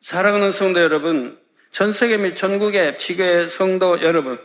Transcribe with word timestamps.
사랑하는 0.00 0.52
성도 0.52 0.80
여러분, 0.80 1.38
전 1.72 1.92
세계 1.92 2.16
및 2.16 2.36
전국의 2.36 2.98
지교의 2.98 3.50
성도 3.50 4.00
여러분, 4.00 4.38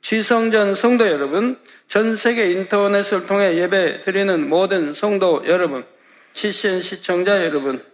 지성전 0.00 0.74
성도 0.74 1.06
여러분, 1.06 1.58
전 1.86 2.16
세계 2.16 2.50
인터넷을 2.50 3.26
통해 3.26 3.56
예배 3.56 4.02
드리는 4.02 4.48
모든 4.48 4.92
성도 4.92 5.42
여러분, 5.46 5.86
CCN 6.34 6.80
시청자 6.80 7.36
여러분, 7.44 7.84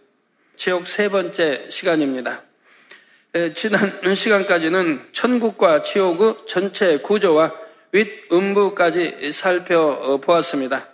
지옥 0.57 0.87
세 0.87 1.09
번째 1.09 1.67
시간입니다. 1.69 2.43
지난 3.55 4.01
시간까지는 4.15 5.09
천국과 5.13 5.83
지옥의 5.83 6.47
전체 6.47 6.99
구조와 6.99 7.53
윗음부까지 7.93 9.33
살펴보았습니다. 9.33 10.94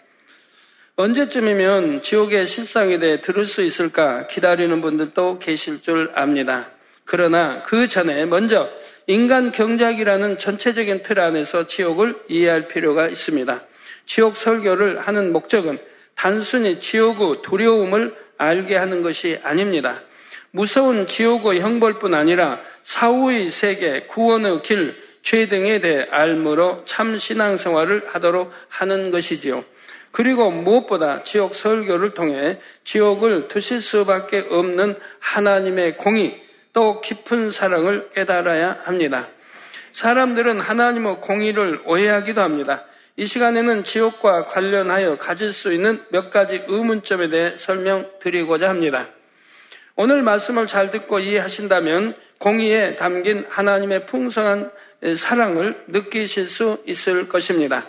언제쯤이면 1.00 2.02
지옥의 2.02 2.46
실상에 2.46 2.98
대해 2.98 3.22
들을 3.22 3.46
수 3.46 3.62
있을까 3.62 4.26
기다리는 4.26 4.82
분들도 4.82 5.38
계실 5.38 5.80
줄 5.80 6.10
압니다. 6.14 6.70
그러나 7.06 7.62
그 7.62 7.88
전에 7.88 8.26
먼저 8.26 8.68
인간 9.06 9.50
경작이라는 9.50 10.36
전체적인 10.36 11.02
틀 11.02 11.20
안에서 11.20 11.66
지옥을 11.66 12.16
이해할 12.28 12.68
필요가 12.68 13.08
있습니다. 13.08 13.62
지옥 14.04 14.36
설교를 14.36 15.00
하는 15.00 15.32
목적은 15.32 15.78
단순히 16.14 16.78
지옥의 16.78 17.40
두려움을 17.40 18.14
알게 18.36 18.76
하는 18.76 19.00
것이 19.00 19.40
아닙니다. 19.42 20.02
무서운 20.50 21.06
지옥의 21.06 21.62
형벌뿐 21.62 22.12
아니라 22.12 22.60
사후의 22.82 23.50
세계, 23.50 24.00
구원의 24.00 24.60
길, 24.62 24.96
죄 25.22 25.48
등에 25.48 25.80
대해 25.80 26.06
알므로 26.10 26.82
참 26.84 27.16
신앙생활을 27.16 28.02
하도록 28.08 28.52
하는 28.68 29.10
것이지요. 29.10 29.64
그리고 30.12 30.50
무엇보다 30.50 31.22
지옥 31.22 31.54
설교를 31.54 32.14
통해 32.14 32.58
지옥을 32.84 33.48
두실 33.48 33.80
수밖에 33.80 34.46
없는 34.50 34.96
하나님의 35.20 35.96
공의, 35.96 36.42
또 36.72 37.00
깊은 37.00 37.52
사랑을 37.52 38.10
깨달아야 38.10 38.80
합니다. 38.82 39.28
사람들은 39.92 40.60
하나님의 40.60 41.20
공의를 41.20 41.82
오해하기도 41.84 42.40
합니다. 42.40 42.84
이 43.16 43.26
시간에는 43.26 43.84
지옥과 43.84 44.46
관련하여 44.46 45.18
가질 45.18 45.52
수 45.52 45.72
있는 45.72 46.02
몇 46.10 46.30
가지 46.30 46.64
의문점에 46.66 47.28
대해 47.28 47.56
설명드리고자 47.58 48.68
합니다. 48.68 49.08
오늘 49.96 50.22
말씀을 50.22 50.66
잘 50.66 50.90
듣고 50.90 51.18
이해하신다면 51.18 52.14
공의에 52.38 52.96
담긴 52.96 53.44
하나님의 53.50 54.06
풍성한 54.06 54.70
사랑을 55.18 55.84
느끼실 55.88 56.48
수 56.48 56.82
있을 56.86 57.28
것입니다. 57.28 57.86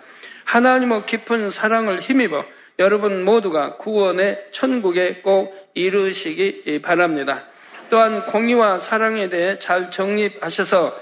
하나님의 0.51 1.05
깊은 1.05 1.49
사랑을 1.49 2.01
힘입어 2.01 2.43
여러분 2.77 3.23
모두가 3.23 3.77
구원의 3.77 4.47
천국에 4.51 5.21
꼭 5.21 5.55
이르시기 5.75 6.81
바랍니다. 6.81 7.45
또한 7.89 8.25
공의와 8.25 8.79
사랑에 8.79 9.29
대해 9.29 9.59
잘 9.59 9.89
정립하셔서 9.89 10.99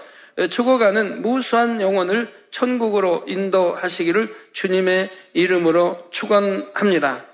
죽어가는 0.52 1.24
무수한 1.24 1.82
영혼을 1.82 2.32
천국으로 2.52 3.24
인도하시기를 3.28 4.36
주님의 4.54 5.10
이름으로 5.34 6.10
축원합니다. 6.12 7.26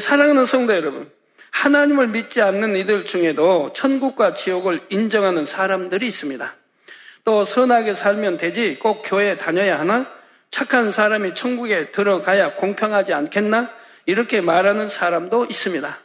사랑하는 0.00 0.44
성도 0.44 0.76
여러분, 0.76 1.10
하나님을 1.50 2.06
믿지 2.06 2.40
않는 2.40 2.76
이들 2.76 3.04
중에도 3.04 3.72
천국과 3.72 4.34
지옥을 4.34 4.82
인정하는 4.90 5.44
사람들이 5.44 6.06
있습니다. 6.06 6.54
또 7.24 7.44
선하게 7.44 7.94
살면 7.94 8.36
되지 8.36 8.78
꼭 8.80 9.02
교회 9.04 9.36
다녀야 9.36 9.80
하나? 9.80 10.14
착한 10.50 10.90
사람이 10.90 11.34
천국에 11.34 11.90
들어가야 11.92 12.54
공평하지 12.56 13.12
않겠나? 13.12 13.70
이렇게 14.06 14.40
말하는 14.40 14.88
사람도 14.88 15.46
있습니다. 15.46 15.98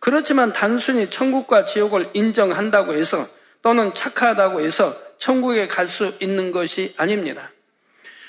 그렇지만 0.00 0.52
단순히 0.52 1.08
천국과 1.08 1.64
지옥을 1.64 2.10
인정한다고 2.12 2.94
해서 2.94 3.26
또는 3.62 3.94
착하다고 3.94 4.60
해서 4.60 4.96
천국에 5.18 5.66
갈 5.66 5.88
수 5.88 6.14
있는 6.20 6.52
것이 6.52 6.92
아닙니다. 6.98 7.50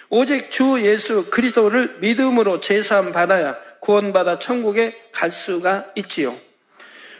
오직 0.09 0.51
주 0.51 0.79
예수 0.81 1.29
그리스도를 1.29 1.97
믿음으로 1.99 2.59
제사함 2.59 3.11
받아야 3.11 3.57
구원받아 3.81 4.39
천국에 4.39 4.95
갈 5.11 5.31
수가 5.31 5.87
있지요. 5.95 6.37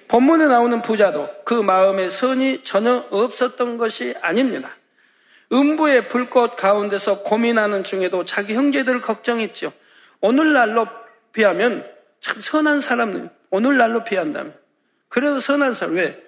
본문에 0.07 0.46
나오는 0.46 0.81
부자도 0.81 1.30
그 1.44 1.56
마음에 1.56 2.09
선이 2.09 2.63
전혀 2.63 3.06
없었던 3.09 3.78
것이 3.78 4.13
아닙니다. 4.22 4.78
음부의 5.51 6.07
불꽃 6.07 6.56
가운데서 6.56 7.22
고민하는 7.22 7.83
중에도 7.83 8.25
자기 8.25 8.53
형제들을 8.56 9.01
걱정했죠. 9.01 9.72
오늘날로 10.22 10.88
비하면 11.33 11.85
참 12.19 12.41
선한 12.41 12.81
사람은 12.81 13.29
오늘날로 13.51 14.03
피한다면. 14.03 14.56
그래도 15.07 15.39
선한 15.39 15.73
사람, 15.73 15.95
왜? 15.95 16.22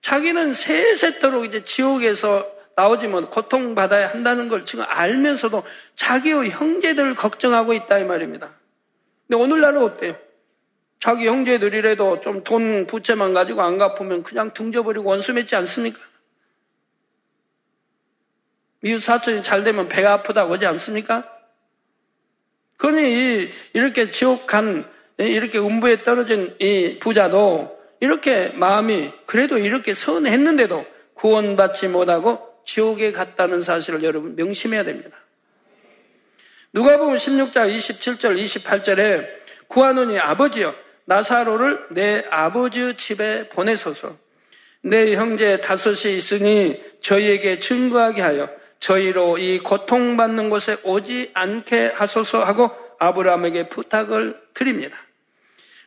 자기는 0.00 0.54
세세토록 0.54 1.44
이제 1.44 1.64
지옥에서 1.64 2.50
나오지 2.76 3.08
못, 3.08 3.30
고통받아야 3.30 4.08
한다는 4.08 4.48
걸 4.48 4.64
지금 4.64 4.84
알면서도 4.88 5.62
자기의 5.94 6.50
형제들을 6.50 7.14
걱정하고 7.14 7.74
있다, 7.74 7.98
이 7.98 8.04
말입니다. 8.04 8.50
근데 9.26 9.42
오늘날은 9.42 9.82
어때요? 9.82 10.16
자기 11.00 11.28
형제들이라도 11.28 12.20
좀 12.22 12.44
돈 12.44 12.86
부채만 12.86 13.34
가지고 13.34 13.62
안 13.62 13.78
갚으면 13.78 14.22
그냥 14.22 14.52
등져버리고 14.52 15.08
원수 15.08 15.32
맺지 15.32 15.54
않습니까? 15.56 16.00
이웃 18.84 19.00
사촌이 19.00 19.42
잘 19.42 19.64
되면 19.64 19.88
배가 19.88 20.12
아프다고 20.12 20.52
하지 20.52 20.66
않습니까? 20.66 21.24
그러니 22.76 23.50
이렇게 23.72 24.10
지옥 24.10 24.46
간 24.46 24.88
이렇게 25.16 25.58
음부에 25.58 26.02
떨어진 26.04 26.54
이 26.58 26.98
부자도 27.00 27.78
이렇게 28.00 28.48
마음이 28.50 29.10
그래도 29.24 29.56
이렇게 29.56 29.94
선했는데도 29.94 30.84
구원받지 31.14 31.88
못하고 31.88 32.46
지옥에 32.66 33.12
갔다는 33.12 33.62
사실을 33.62 34.02
여러분 34.04 34.36
명심해야 34.36 34.84
됩니다. 34.84 35.16
누가 36.74 36.98
보면 36.98 37.16
16장 37.16 37.74
27절 37.74 38.38
28절에 38.44 39.26
구하노니 39.68 40.18
아버지여 40.18 40.74
나사로를 41.06 41.86
내 41.92 42.24
아버지 42.30 42.94
집에 42.96 43.48
보내소서 43.48 44.18
내 44.82 45.14
형제 45.14 45.60
다섯이 45.60 46.18
있으니 46.18 46.82
저희에게 47.00 47.60
증거하게 47.60 48.20
하여 48.20 48.63
저희로 48.84 49.38
이 49.38 49.60
고통받는 49.60 50.50
곳에 50.50 50.76
오지 50.82 51.30
않게 51.32 51.92
하소서 51.94 52.44
하고 52.44 52.70
아브라함에게 52.98 53.70
부탁을 53.70 54.38
드립니다. 54.52 54.98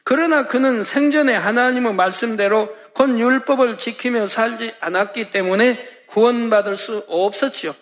그러나 0.03 0.47
그는 0.47 0.81
생전에 0.81 1.35
하나님의 1.35 1.93
말씀대로 1.93 2.75
곧 2.93 3.19
율법을 3.19 3.77
지키며 3.77 4.25
살지 4.25 4.73
않았기 4.79 5.29
때문에 5.29 5.87
구원받을 6.07 6.75
수 6.75 7.05
없었지요. 7.07 7.75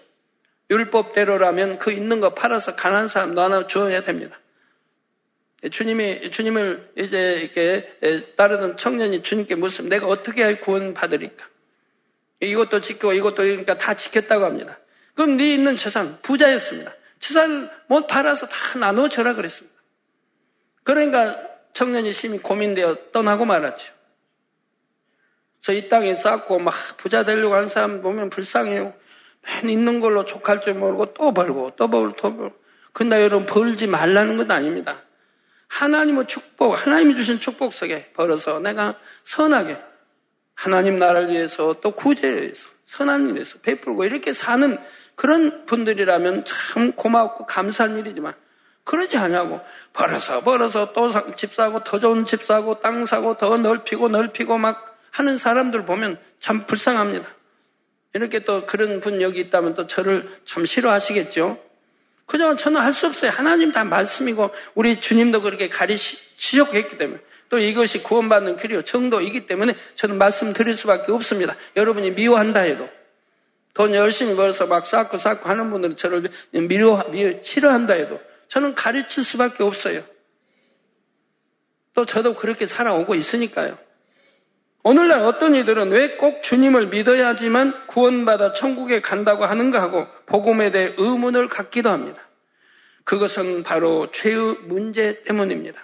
율법대로라면 0.70 1.80
그 1.80 1.94
있는 1.94 2.20
거 2.20 2.34
팔아서 2.34 2.75
가난한 2.75 3.08
사람 3.08 3.36
나눠 3.36 3.68
줘야 3.68 4.04
됩니다. 4.04 4.38
주님이, 5.72 6.30
주님을 6.30 6.92
이제 6.98 7.50
이렇게 7.54 8.25
따르던 8.36 8.75
청년이 8.75 9.24
주님께 9.24 9.56
묻으면 9.56 9.88
내가 9.90 10.08
어떻게 10.08 10.44
할 10.44 10.59
구원 10.59 10.94
받으리까? 10.94 11.48
이것도 12.42 12.81
지키고 12.81 13.14
이것도 13.14 13.36
그러니까 13.38 13.78
다 13.78 13.94
지켰다고 13.94 14.44
합니다. 14.44 14.78
그럼 15.16 15.38
네 15.38 15.53
있는 15.53 15.76
재산, 15.76 16.20
부자였습니다. 16.22 16.94
재산을 17.20 17.72
못 17.88 18.06
팔아서 18.06 18.48
다 18.48 18.78
나눠 18.80 19.09
줘라 19.09 19.34
그랬습니다. 19.34 19.76
그러니까 20.84 21.36
청년이 21.74 22.14
심히 22.14 22.38
고민되어 22.38 23.12
떠나고 23.12 23.46
말았죠. 23.46 23.94
그래서 25.62 25.74
이 25.74 25.90
땅에 25.90 26.14
쌓고 26.14 26.59
막 26.59 26.74
부자 26.98 27.24
되려고 27.24 27.56
하는 27.56 27.68
사람 27.68 28.02
보면 28.02 28.30
불쌍해요. 28.30 28.94
맨 29.42 29.70
있는 29.70 30.00
걸로 30.00 30.25
족할 30.25 30.62
줄 30.62 30.75
모르고 30.75 31.14
또 31.14 31.34
벌고 31.34 31.72
또 31.75 31.90
벌고 31.90 32.16
또 32.16 32.36
벌고. 32.36 32.56
근데 32.94 33.22
여러분 33.22 33.46
벌지 33.46 33.88
말라는 33.88 34.38
건 34.38 34.52
아닙니다. 34.52 35.02
하나님의 35.68 36.28
축복, 36.28 36.74
하나님이 36.74 37.16
주신 37.16 37.40
축복 37.40 37.74
속에 37.74 38.12
벌어서 38.14 38.59
내가 38.59 38.98
선하게 39.24 39.78
하나님 40.54 40.98
나라를 40.98 41.30
위해서 41.30 41.75
또 41.81 41.92
구제를 41.92 42.44
위해서 42.44 42.68
선한 42.86 43.30
일에서 43.30 43.58
베풀고 43.60 44.06
이렇게 44.06 44.34
사는 44.34 44.78
그런 45.16 45.66
분들이라면 45.66 46.46
참 46.46 46.92
고맙고 46.94 47.46
감사한 47.46 47.98
일이지만 47.98 48.34
그러지 48.84 49.18
않냐고. 49.18 49.62
벌어서 49.94 50.44
벌어서 50.44 50.94
또 50.94 51.10
집 51.36 51.54
사고 51.54 51.84
더 51.84 52.00
좋은 52.00 52.26
집 52.26 52.44
사고 52.44 52.80
땅 52.80 53.06
사고 53.06 53.38
더 53.38 53.58
넓히고 53.58 54.10
넓히고 54.10 54.58
막 54.58 54.98
하는 55.12 55.38
사람들 55.38 55.86
보면 55.86 56.20
참 56.40 56.66
불쌍합니다. 56.66 57.28
이렇게 58.14 58.40
또 58.40 58.66
그런 58.66 59.00
분 59.00 59.22
여기 59.22 59.40
있다면 59.42 59.76
또 59.76 59.88
저를 59.88 60.30
참 60.46 60.66
싫어하시겠죠. 60.66 61.60
그저 62.26 62.56
저는 62.56 62.82
할 62.82 62.94
수 62.94 63.08
없어요. 63.08 63.32
하나님 63.32 63.72
다 63.72 63.84
말씀이고 63.84 64.52
우리 64.74 65.00
주님도 65.00 65.42
그렇게 65.42 65.70
가리시셨기 65.70 66.98
때문에 66.98 67.20
또 67.56 67.60
이것이 67.60 68.04
구원받는 68.04 68.57
길이요 68.57 68.81
정도이기 68.81 69.46
때문에 69.46 69.75
저는 69.96 70.18
말씀드릴 70.18 70.75
수밖에 70.75 71.13
없습니다. 71.13 71.56
여러분이 71.78 72.12
미워한다 72.12 72.60
해도 72.60 72.90
돈 73.74 73.94
열심히 73.94 74.36
벌어서 74.36 74.68
막 74.68 74.86
쌓고 74.86 75.18
쌓고 75.18 75.48
하는 75.48 75.72
분들은 75.72 75.96
저를 75.96 76.28
미워, 76.52 77.02
미워 77.10 77.31
싫어한다 77.42 77.94
해도 77.94 78.19
저는 78.50 78.75
가르칠 78.75 79.24
수밖에 79.24 79.63
없어요. 79.63 80.04
또 81.94 82.04
저도 82.04 82.36
그렇게 82.36 82.66
살아오고 82.66 83.16
있으니까요. 83.16 83.78
오늘날 84.84 85.22
어떤 85.22 85.56
이들은 85.56 85.92
왜 85.92 86.18
꼭 86.18 86.44
주님을 86.44 86.88
믿어야지만 86.88 87.88
구원받아 87.88 88.51
천국에 88.51 89.00
간다고 89.00 89.46
하는가 89.46 89.81
하고 89.81 90.08
복음에 90.25 90.72
대해 90.72 90.94
의문을 90.98 91.48
갖기도 91.48 91.90
합니다. 91.90 92.22
그것은 93.06 93.63
바로 93.63 94.12
죄의 94.12 94.58
문제 94.66 95.24
때문입니다. 95.24 95.81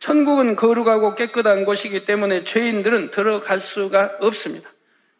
천국은 0.00 0.56
거룩하고 0.56 1.14
깨끗한 1.14 1.64
곳이기 1.64 2.04
때문에 2.06 2.42
죄인들은 2.44 3.10
들어갈 3.10 3.60
수가 3.60 4.16
없습니다. 4.20 4.68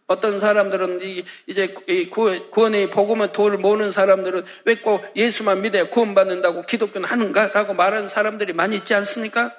어떤 0.07 0.41
사람들은 0.41 1.01
이제 1.47 1.75
구원의 2.11 2.91
복음의 2.91 3.33
도를 3.33 3.59
모는 3.59 3.93
사람들은 3.93 4.45
왜 4.65 4.75
꼭 4.77 5.05
예수만 5.15 5.61
믿어야 5.63 5.89
구원받는다고 5.89 6.63
기독교는 6.63 7.09
하는가라고 7.09 7.75
말하는 7.75 8.09
사람들이 8.09 8.53
많이 8.55 8.77
있지 8.77 8.93
않습니까? 8.95 9.55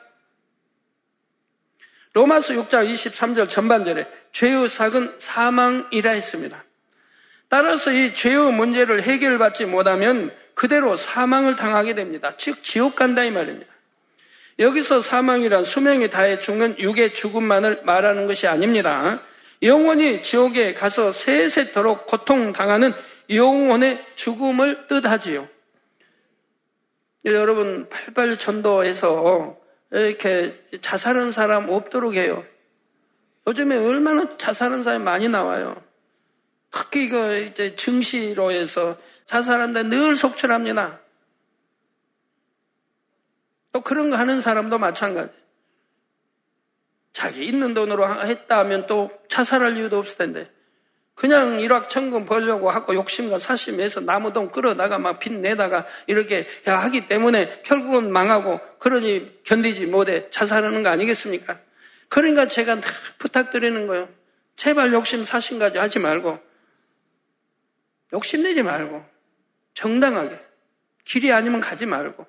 로마서 2.13 2.53
6장 2.55 2.91
23절 2.93 3.47
전반절에 3.47 4.07
죄의 4.33 4.67
삭은 4.67 5.15
사망이라 5.19 6.11
했습니다. 6.11 6.65
따라서 7.47 7.93
이 7.93 8.13
죄의 8.13 8.51
문제를 8.51 9.03
해결받지 9.03 9.65
못하면 9.65 10.35
그대로 10.53 10.97
사망을 10.97 11.55
당하게 11.55 11.95
됩니다. 11.95 12.33
즉 12.37 12.61
지옥 12.63 12.95
간다 12.95 13.23
이 13.23 13.31
말입니다. 13.31 13.71
여기서 14.61 15.01
사망이란 15.01 15.63
수명이 15.63 16.11
다해 16.11 16.37
죽는 16.37 16.77
육의 16.79 17.13
죽음만을 17.15 17.81
말하는 17.83 18.27
것이 18.27 18.47
아닙니다. 18.47 19.21
영원히 19.63 20.21
지옥에 20.21 20.75
가서 20.75 21.11
세세토록 21.11 22.05
고통당하는 22.05 22.93
영혼의 23.29 24.05
죽음을 24.15 24.87
뜻하지요. 24.87 25.49
여러분, 27.25 27.89
팔팔 27.89 28.37
전도에서 28.37 29.57
이렇게 29.91 30.59
자살한 30.81 31.31
사람 31.31 31.67
없도록 31.69 32.13
해요. 32.13 32.45
요즘에 33.47 33.77
얼마나 33.77 34.29
자살한 34.37 34.83
사람이 34.83 35.03
많이 35.03 35.27
나와요. 35.27 35.81
특히 36.71 37.09
그 37.09 37.39
이제 37.39 37.75
증시로 37.75 38.51
해서 38.51 38.97
자살한다 39.25 39.83
늘 39.83 40.15
속출합니다. 40.15 41.00
또 43.71 43.81
그런 43.81 44.09
거 44.09 44.17
하는 44.17 44.41
사람도 44.41 44.77
마찬가지. 44.77 45.31
자기 47.13 47.45
있는 47.45 47.73
돈으로 47.73 48.07
했다 48.25 48.59
하면 48.59 48.87
또 48.87 49.11
자살할 49.29 49.77
이유도 49.77 49.97
없을 49.97 50.17
텐데. 50.17 50.49
그냥 51.13 51.59
일확천금 51.59 52.25
벌려고 52.25 52.69
하고 52.69 52.95
욕심과 52.95 53.37
사심에서 53.37 54.01
나무돈 54.01 54.49
끌어다가 54.49 54.97
막 54.97 55.19
빚내다가 55.19 55.85
이렇게 56.07 56.47
하기 56.65 57.07
때문에 57.07 57.61
결국은 57.63 58.11
망하고 58.11 58.59
그러니 58.79 59.43
견디지 59.43 59.85
못해 59.87 60.29
자살하는 60.31 60.83
거 60.83 60.89
아니겠습니까? 60.89 61.59
그러니까 62.07 62.47
제가 62.47 62.79
부탁드리는 63.19 63.87
거예요. 63.87 64.09
제발 64.55 64.93
욕심 64.93 65.23
사심까지 65.23 65.77
하지 65.77 65.99
말고 65.99 66.39
욕심내지 68.13 68.63
말고 68.63 69.05
정당하게 69.73 70.39
길이 71.03 71.31
아니면 71.31 71.61
가지 71.61 71.85
말고 71.85 72.25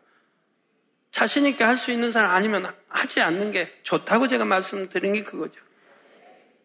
자신 1.12 1.46
있게 1.46 1.62
할 1.62 1.76
수 1.76 1.92
있는 1.92 2.10
사람 2.10 2.32
아니면 2.32 2.74
하지 2.88 3.20
않는 3.20 3.52
게 3.52 3.72
좋다고 3.82 4.26
제가 4.26 4.44
말씀드린 4.44 5.12
게 5.12 5.22
그거죠. 5.22 5.60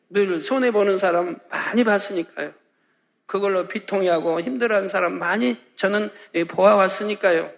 늘 0.09 0.41
손해 0.41 0.71
보는 0.71 0.97
사람 0.97 1.37
많이 1.49 1.83
봤으니까요. 1.83 2.53
그걸로 3.25 3.67
비통해하고 3.67 4.39
힘들어하는 4.39 4.87
사람 4.87 5.19
많이 5.19 5.57
저는 5.75 6.09
보아왔으니까요. 6.47 7.51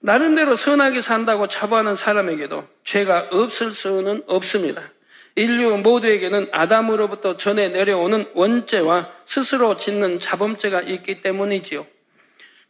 나름대로 0.00 0.56
선하게 0.56 1.00
산다고 1.00 1.46
자부하는 1.46 1.94
사람에게도 1.94 2.66
죄가 2.82 3.28
없을 3.30 3.72
수는 3.72 4.24
없습니다. 4.26 4.90
인류 5.36 5.76
모두에게는 5.76 6.48
아담으로부터 6.50 7.36
전해 7.36 7.68
내려오는 7.68 8.24
원죄와 8.34 9.12
스스로 9.26 9.76
짓는 9.76 10.18
자범죄가 10.18 10.80
있기 10.80 11.20
때문이지요. 11.20 11.86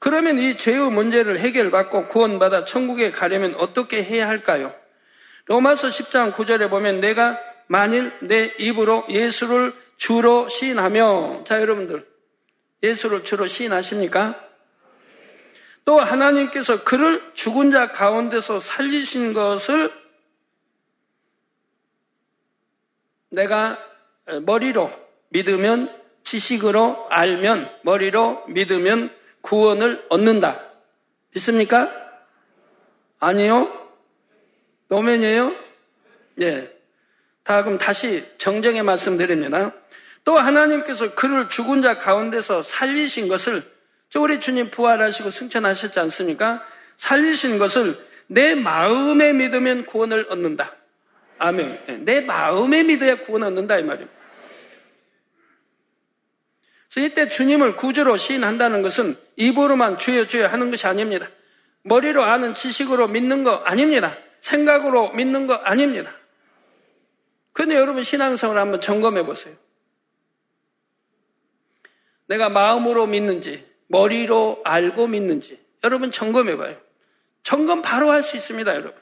그러면 0.00 0.38
이 0.38 0.56
죄의 0.56 0.91
문제를 0.91 1.38
해결받고 1.38 2.08
구원받아 2.08 2.64
천국에 2.64 3.12
가려면 3.12 3.55
어떻게 3.56 4.02
해야 4.02 4.26
할까요? 4.26 4.75
로마서 5.44 5.88
10장 5.88 6.32
9절에 6.32 6.70
보면 6.70 7.00
내가 7.00 7.38
만일 7.67 8.12
내 8.23 8.55
입으로 8.58 9.05
예수를 9.11 9.75
주로 9.97 10.49
시인하며 10.49 11.44
자 11.44 11.61
여러분들 11.61 12.08
예수를 12.82 13.25
주로 13.25 13.47
시인하십니까? 13.47 14.43
또 15.85 15.99
하나님께서 15.99 16.82
그를 16.82 17.23
죽은 17.35 17.70
자 17.70 17.93
가운데서 17.93 18.58
살리신 18.58 19.35
것을 19.35 19.93
내가 23.29 23.79
머리로 24.43 24.91
믿으면 25.29 25.94
지식으로 26.25 27.06
알면 27.11 27.70
머리로 27.82 28.47
믿으면 28.49 29.19
구원을 29.42 30.04
얻는다. 30.08 30.60
믿습니까? 31.34 31.90
아니요. 33.19 33.72
노면이에요? 34.88 35.54
예. 36.42 36.70
다 37.44 37.62
그럼 37.62 37.78
다시 37.78 38.25
정정해 38.38 38.82
말씀드립니다. 38.82 39.72
또 40.25 40.37
하나님께서 40.37 41.14
그를 41.14 41.48
죽은 41.48 41.82
자 41.82 41.98
가운데서 41.98 42.62
살리신 42.62 43.28
것을 43.28 43.64
우리 44.16 44.40
주님 44.40 44.70
부활하시고 44.70 45.31
승천하셨지 45.31 45.98
않습니까? 46.00 46.64
살리신 46.96 47.58
것을 47.58 47.98
내 48.26 48.54
마음에 48.54 49.32
믿으면 49.32 49.87
구원을 49.87 50.26
얻는다. 50.28 50.76
아멘. 51.38 51.81
예. 51.88 51.92
내 51.98 52.20
마음에 52.20 52.82
믿어야 52.82 53.16
구원 53.16 53.44
얻는다 53.44 53.78
이 53.78 53.82
말입니다. 53.82 54.19
이때 56.98 57.28
주님을 57.28 57.76
구주로 57.76 58.16
시인한다는 58.16 58.82
것은 58.82 59.16
입으로만 59.37 59.98
주여 59.98 60.26
주여 60.26 60.48
하는 60.48 60.72
것이 60.72 60.87
아닙니다. 60.88 61.28
머리로 61.82 62.25
아는 62.25 62.54
지식으로 62.54 63.06
믿는 63.08 63.44
거 63.44 63.54
아닙니다. 63.54 64.16
생각으로 64.40 65.12
믿는 65.12 65.46
거 65.46 65.54
아닙니다. 65.54 66.10
근데 67.52 67.76
여러분 67.76 68.02
신앙성을 68.02 68.56
한번 68.58 68.81
점검해 68.81 69.25
보세요. 69.25 69.54
내가 72.26 72.48
마음으로 72.48 73.06
믿는지, 73.06 73.66
머리로 73.88 74.62
알고 74.64 75.08
믿는지, 75.08 75.60
여러분 75.82 76.10
점검해 76.10 76.56
봐요. 76.56 76.76
점검 77.42 77.82
바로 77.82 78.10
할 78.10 78.22
수 78.22 78.37
있습니다, 78.37 78.72
여러분. 78.75 78.94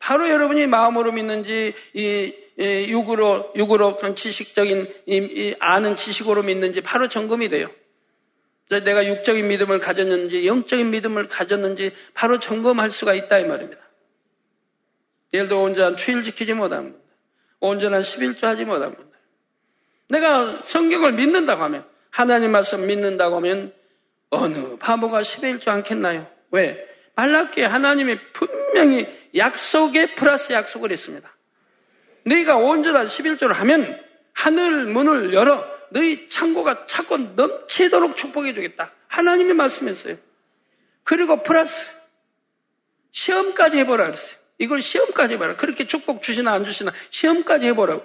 바로 0.00 0.28
여러분이 0.28 0.66
마음으로 0.66 1.12
믿는지, 1.12 1.74
이, 1.92 2.34
이 2.58 2.86
육으로, 2.88 3.52
육으로 3.54 3.86
어떤 3.86 4.16
지식적인, 4.16 4.92
이, 5.06 5.16
이 5.16 5.54
아는 5.60 5.94
지식으로 5.94 6.42
믿는지 6.42 6.80
바로 6.80 7.06
점검이 7.06 7.50
돼요. 7.50 7.70
내가 8.70 9.06
육적인 9.06 9.46
믿음을 9.46 9.78
가졌는지, 9.78 10.46
영적인 10.46 10.90
믿음을 10.90 11.28
가졌는지 11.28 11.92
바로 12.14 12.38
점검할 12.38 12.90
수가 12.90 13.14
있다, 13.14 13.38
이 13.38 13.44
말입니다. 13.44 13.80
예를 15.34 15.48
들어 15.48 15.60
온전한 15.60 15.96
추일 15.96 16.24
지키지 16.24 16.54
못합니다. 16.54 16.98
온전한 17.60 18.00
11조 18.00 18.42
하지 18.44 18.64
못합니다. 18.64 19.04
내가 20.08 20.62
성경을 20.64 21.12
믿는다고 21.12 21.62
하면, 21.64 21.84
하나님 22.08 22.52
말씀 22.52 22.86
믿는다고 22.86 23.36
하면, 23.36 23.74
어느 24.30 24.76
바보가 24.78 25.20
11조 25.20 25.68
않겠나요? 25.68 26.26
왜? 26.52 26.88
말라기에 27.16 27.66
하나님이 27.66 28.18
분명히 28.32 29.19
약속에 29.36 30.14
플러스 30.14 30.52
약속을 30.52 30.90
했습니다. 30.92 31.30
너희가 32.24 32.56
온전한 32.56 33.06
11조를 33.06 33.54
하면 33.54 34.00
하늘 34.32 34.84
문을 34.86 35.32
열어 35.32 35.64
너희 35.90 36.28
창고가 36.28 36.86
차고 36.86 37.18
넘치도록 37.36 38.16
축복해 38.16 38.54
주겠다. 38.54 38.92
하나님이 39.08 39.54
말씀했어요. 39.54 40.16
그리고 41.02 41.42
플러스 41.42 41.86
시험까지 43.12 43.78
해보라 43.78 44.06
그랬어요. 44.06 44.36
이걸 44.58 44.80
시험까지 44.80 45.34
해보라. 45.34 45.56
그렇게 45.56 45.86
축복 45.86 46.22
주시나 46.22 46.52
안 46.52 46.64
주시나 46.64 46.92
시험까지 47.10 47.66
해보라고. 47.68 48.04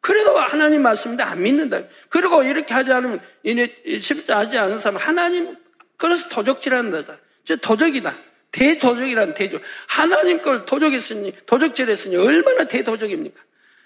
그래도 0.00 0.36
하나님 0.36 0.82
말씀인데 0.82 1.22
안 1.22 1.42
믿는다. 1.42 1.82
그리고 2.08 2.42
이렇게 2.42 2.74
하지 2.74 2.92
않으면 2.92 3.20
이제 3.44 4.00
쉽지 4.00 4.32
하지 4.32 4.58
않은 4.58 4.80
사람 4.80 4.96
하나님 4.96 5.56
그래서 5.96 6.28
도적질한다. 6.28 7.18
저 7.44 7.56
도적이다. 7.56 8.16
대도적이란 8.52 9.34
대적. 9.34 9.62
하나님 9.88 10.40
걸 10.40 10.64
도적했으니, 10.64 11.32
도적질했으니 11.46 12.16
얼마나 12.16 12.64
대도적입니까? 12.64 13.42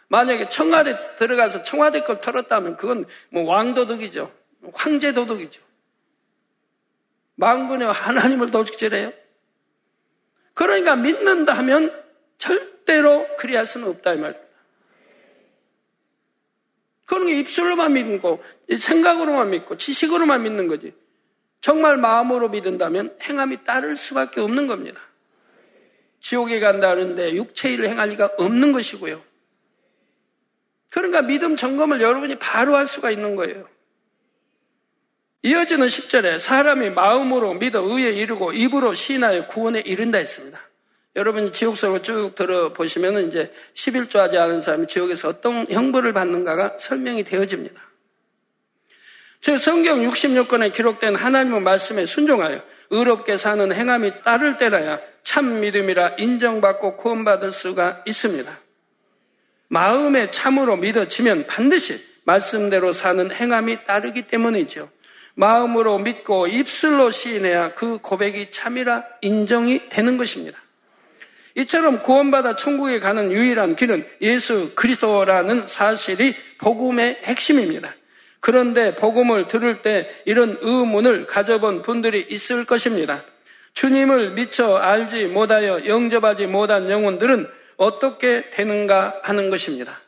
만약에 0.09 0.49
청와대 0.49 1.17
들어가서 1.17 1.63
청와대 1.63 2.03
걸 2.03 2.21
털었다면 2.21 2.77
그건 2.77 3.07
뭐 3.31 3.45
왕도덕이죠. 3.45 4.33
황제도덕이죠. 4.73 5.63
망군의 7.37 7.93
하나님을 7.93 8.51
도적질해요? 8.51 9.13
그러니까 10.55 10.97
믿는다 10.97 11.53
하면 11.55 12.05
절대로 12.39 13.27
그리할 13.37 13.67
수는 13.67 13.89
없다 13.89 14.15
이 14.15 14.17
말입니다. 14.17 14.47
그런 17.05 17.27
게 17.27 17.39
입술로만 17.39 17.93
믿고 17.93 18.43
생각으로만 18.79 19.51
믿고 19.51 19.77
지식으로만 19.77 20.43
믿는 20.43 20.67
거지. 20.67 20.93
정말 21.61 21.97
마음으로 21.97 22.49
믿는다면 22.49 23.17
행함이 23.23 23.65
따를 23.65 23.97
수밖에 23.97 24.41
없는 24.41 24.67
겁니다. 24.67 25.01
지옥에 26.21 26.61
간다는데 26.61 27.35
육체 27.35 27.73
일을 27.73 27.89
행할 27.89 28.11
리가 28.11 28.33
없는 28.39 28.73
것이고요. 28.73 29.23
그러니까 30.91 31.23
믿음 31.23 31.57
점검을 31.57 32.01
여러분이 32.01 32.37
바로 32.37 32.77
할 32.77 32.87
수가 32.87 33.11
있는 33.11 33.37
거예요. 33.37 33.69
이어지는 35.43 35.87
10절에 35.87 36.41
사람이 36.41 36.91
마음으로 36.91 37.55
믿어 37.55 37.81
의에 37.83 38.11
이르고 38.11 38.53
입으로 38.53 38.95
시인하여 38.95 39.47
구원에 39.47 39.81
이른다 39.81 40.19
했습니다. 40.19 40.59
여러분이 41.15 41.53
지옥서로 41.53 42.03
쭉 42.03 42.35
들어보시면 42.35 43.29
이제 43.29 43.53
11조 43.75 44.19
하지 44.19 44.37
않은 44.39 44.61
사람이 44.61 44.87
지옥에서 44.87 45.29
어떤 45.29 45.71
형벌을 45.71 46.13
받는가가 46.13 46.79
설명이 46.79 47.25
되어집니다. 47.25 47.81
저 49.47 49.57
성경 49.57 50.01
66권에 50.01 50.73
기록된 50.73 51.15
하나님의 51.15 51.61
말씀에 51.61 52.05
순종하여 52.05 52.61
의롭게 52.91 53.37
사는 53.37 53.73
행함이 53.73 54.25
따를 54.25 54.57
때라야 54.57 54.99
참 55.23 55.61
믿음이라 55.61 56.17
인정받고 56.19 56.97
구원받을 56.97 57.53
수가 57.53 58.03
있습니다. 58.07 58.51
마음에 59.69 60.33
참으로 60.33 60.77
믿어지면 60.77 61.47
반드시 61.47 62.05
말씀대로 62.25 62.93
사는 62.93 63.31
행함이 63.31 63.85
따르기 63.85 64.23
때문이죠. 64.23 64.91
마음으로 65.35 66.01
믿고 66.01 66.49
입술로 66.49 67.13
시인해야 67.13 67.75
그 67.75 67.99
고백이 67.99 68.51
참이라 68.51 69.05
인정이 69.21 69.91
되는 69.91 70.17
것입니다. 70.17 70.59
이처럼 71.55 72.03
구원받아 72.03 72.57
천국에 72.57 72.99
가는 72.99 73.31
유일한 73.31 73.77
길은 73.77 74.09
예수 74.23 74.73
그리스도라는 74.75 75.69
사실이 75.69 76.35
복음의 76.59 77.21
핵심입니다. 77.23 77.95
그런데 78.41 78.95
복음을 78.95 79.49
들을 79.49 79.83
때 79.83 80.09
이런 80.25 80.59
의문을 80.61 81.27
가져본 81.27 81.83
분들이 81.83 82.27
있을 82.29 82.65
것입니다. 82.65 83.23
주님을 83.73 84.31
미처 84.33 84.77
알지 84.77 85.27
못하여 85.27 85.87
영접하지 85.87 86.47
못한 86.47 86.91
영혼들은 86.91 87.49
어떻게 87.77 88.51
되는가 88.51 89.21
하는 89.23 89.51
것입니다. 89.51 90.01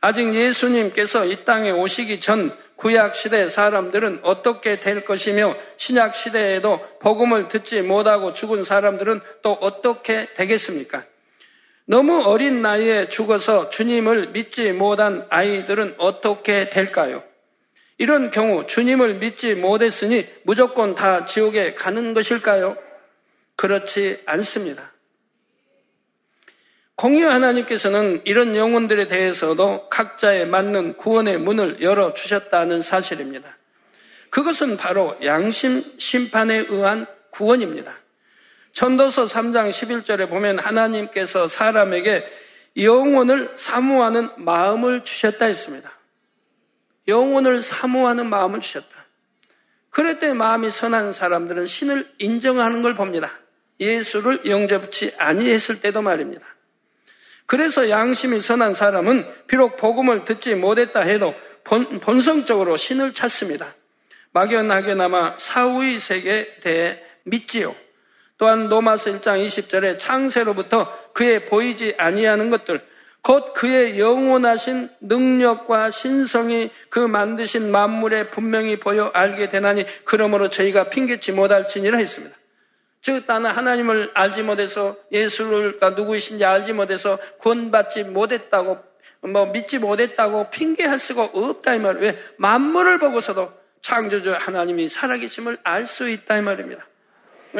아직 0.00 0.34
예수님께서 0.34 1.26
이 1.26 1.44
땅에 1.44 1.70
오시기 1.70 2.20
전 2.20 2.56
구약 2.76 3.14
시대 3.16 3.48
사람들은 3.48 4.20
어떻게 4.22 4.80
될 4.80 5.04
것이며 5.04 5.56
신약 5.76 6.14
시대에도 6.16 6.80
복음을 7.00 7.48
듣지 7.48 7.80
못하고 7.80 8.32
죽은 8.32 8.64
사람들은 8.64 9.20
또 9.42 9.52
어떻게 9.52 10.32
되겠습니까? 10.34 11.04
너무 11.86 12.22
어린 12.22 12.62
나이에 12.62 13.08
죽어서 13.08 13.68
주님을 13.68 14.30
믿지 14.30 14.72
못한 14.72 15.26
아이들은 15.28 15.96
어떻게 15.98 16.70
될까요? 16.70 17.22
이런 17.98 18.30
경우 18.30 18.66
주님을 18.66 19.14
믿지 19.14 19.54
못했으니 19.54 20.26
무조건 20.44 20.94
다 20.94 21.24
지옥에 21.24 21.74
가는 21.74 22.14
것일까요? 22.14 22.76
그렇지 23.56 24.22
않습니다. 24.26 24.92
공유 26.96 27.28
하나님께서는 27.28 28.22
이런 28.24 28.56
영혼들에 28.56 29.06
대해서도 29.06 29.88
각자에 29.88 30.44
맞는 30.44 30.96
구원의 30.96 31.38
문을 31.38 31.82
열어 31.82 32.14
주셨다는 32.14 32.82
사실입니다. 32.82 33.58
그것은 34.30 34.76
바로 34.76 35.16
양심 35.24 35.84
심판에 35.98 36.64
의한 36.68 37.06
구원입니다. 37.30 38.03
전도서 38.74 39.26
3장 39.26 39.70
11절에 39.70 40.28
보면 40.28 40.58
하나님께서 40.58 41.48
사람에게 41.48 42.24
영혼을 42.76 43.52
사모하는 43.56 44.30
마음을 44.36 45.04
주셨다 45.04 45.46
했습니다. 45.46 45.92
영혼을 47.06 47.62
사모하는 47.62 48.28
마음을 48.28 48.60
주셨다. 48.60 49.06
그럴 49.90 50.18
때 50.18 50.32
마음이 50.32 50.72
선한 50.72 51.12
사람들은 51.12 51.66
신을 51.66 52.08
인정하는 52.18 52.82
걸 52.82 52.94
봅니다. 52.94 53.30
예수를 53.78 54.44
영접치 54.44 55.14
아니했을 55.18 55.80
때도 55.80 56.02
말입니다. 56.02 56.44
그래서 57.46 57.88
양심이 57.88 58.40
선한 58.40 58.74
사람은 58.74 59.46
비록 59.46 59.76
복음을 59.76 60.24
듣지 60.24 60.56
못했다 60.56 61.00
해도 61.00 61.32
본, 61.62 62.00
성적으로 62.22 62.76
신을 62.76 63.12
찾습니다. 63.12 63.72
막연하게나마 64.32 65.38
사후의 65.38 66.00
세계에 66.00 66.60
대해 66.60 67.00
믿지요. 67.22 67.83
또한 68.36 68.68
노마스 68.68 69.12
1장 69.12 69.44
20절에 69.46 69.98
창세로부터 69.98 70.92
그의 71.12 71.46
보이지 71.46 71.94
아니하는 71.98 72.50
것들, 72.50 72.84
곧 73.22 73.54
그의 73.54 73.98
영원하신 73.98 74.90
능력과 75.00 75.90
신성이 75.90 76.70
그 76.90 76.98
만드신 76.98 77.70
만물에 77.70 78.28
분명히 78.28 78.78
보여 78.78 79.10
알게 79.14 79.48
되나니 79.48 79.86
그러므로 80.04 80.50
저희가 80.50 80.90
핑계치 80.90 81.32
못할지니라 81.32 81.96
했습니다. 81.96 82.36
즉 83.00 83.24
나는 83.26 83.50
하나님을 83.50 84.10
알지 84.14 84.42
못해서 84.42 84.96
예수를 85.12 85.78
누구이신지 85.96 86.44
알지 86.44 86.74
못해서 86.74 87.18
구원받지 87.38 88.04
못했다고 88.04 88.78
뭐 89.32 89.46
믿지 89.46 89.78
못했다고 89.78 90.50
핑계할 90.50 90.98
수가 90.98 91.24
없다 91.32 91.74
이 91.74 91.78
말. 91.78 91.96
왜 91.96 92.18
만물을 92.36 92.98
보고서도 92.98 93.52
창조주 93.80 94.34
하나님이 94.38 94.88
살아계심을 94.88 95.58
알 95.62 95.86
수 95.86 96.10
있다 96.10 96.38
이 96.38 96.42
말입니다. 96.42 96.86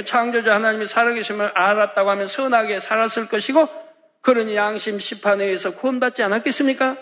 창조주 0.03 0.51
하나님이 0.51 0.87
살아계심을 0.87 1.53
알았다고 1.55 2.11
하면 2.11 2.27
선하게 2.27 2.81
살았을 2.81 3.29
것이고 3.29 3.69
그러니 4.23 4.57
양심 4.57 4.99
심판에 4.99 5.45
의해서 5.45 5.75
구원받지 5.75 6.23
않았겠습니까? 6.23 6.97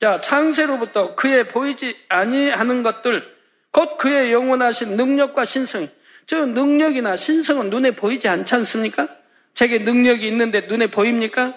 자, 0.00 0.20
창세로부터 0.20 1.14
그의 1.14 1.48
보이지 1.48 1.94
아니하는 2.08 2.82
것들, 2.82 3.22
곧 3.70 3.98
그의 3.98 4.32
영원하신 4.32 4.96
능력과 4.96 5.44
신성, 5.44 5.88
저 6.26 6.46
능력이나 6.46 7.16
신성은 7.16 7.68
눈에 7.68 7.90
보이지 7.90 8.26
않지 8.26 8.54
않습니까? 8.54 9.08
제게 9.52 9.78
능력이 9.80 10.26
있는데 10.28 10.62
눈에 10.62 10.86
보입니까? 10.86 11.54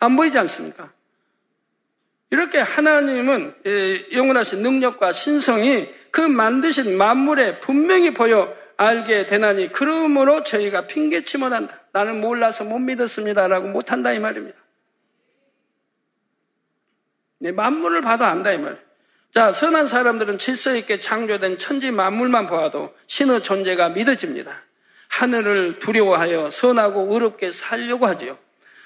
안 0.00 0.16
보이지 0.16 0.36
않습니까? 0.38 0.90
이렇게 2.30 2.58
하나님은 2.58 3.54
영원하신 4.12 4.62
능력과 4.62 5.12
신성이 5.12 5.88
그 6.10 6.20
만드신 6.20 6.96
만물에 6.96 7.60
분명히 7.60 8.12
보여 8.12 8.52
알게 8.78 9.26
되나니 9.26 9.72
그러므로 9.72 10.44
저희가 10.44 10.86
핑계치 10.86 11.36
못한다. 11.38 11.80
나는 11.92 12.20
몰라서 12.20 12.64
못 12.64 12.78
믿었습니다라고 12.78 13.68
못한다 13.68 14.12
이 14.12 14.20
말입니다. 14.20 14.56
네, 17.40 17.52
만물을 17.52 18.00
봐도 18.00 18.24
안다 18.24 18.52
이 18.52 18.58
말. 18.58 18.80
자, 19.34 19.52
선한 19.52 19.88
사람들은 19.88 20.38
질서 20.38 20.74
있게 20.76 21.00
창조된 21.00 21.58
천지 21.58 21.90
만물만 21.90 22.46
보아도 22.46 22.94
신의 23.08 23.42
존재가 23.42 23.90
믿어집니다. 23.90 24.62
하늘을 25.08 25.80
두려워하여 25.80 26.50
선하고 26.50 27.12
의롭게 27.12 27.50
살려고 27.50 28.06
하지요. 28.06 28.38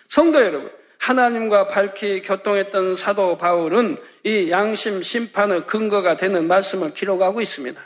성도 0.08 0.40
여러분, 0.42 0.72
하나님과 0.98 1.68
밝히 1.68 2.22
교통했던 2.22 2.96
사도 2.96 3.36
바울은 3.36 3.98
이 4.24 4.50
양심 4.50 5.02
심판의 5.02 5.66
근거가 5.66 6.16
되는 6.16 6.46
말씀을 6.46 6.94
기록하고 6.94 7.40
있습니다. 7.42 7.80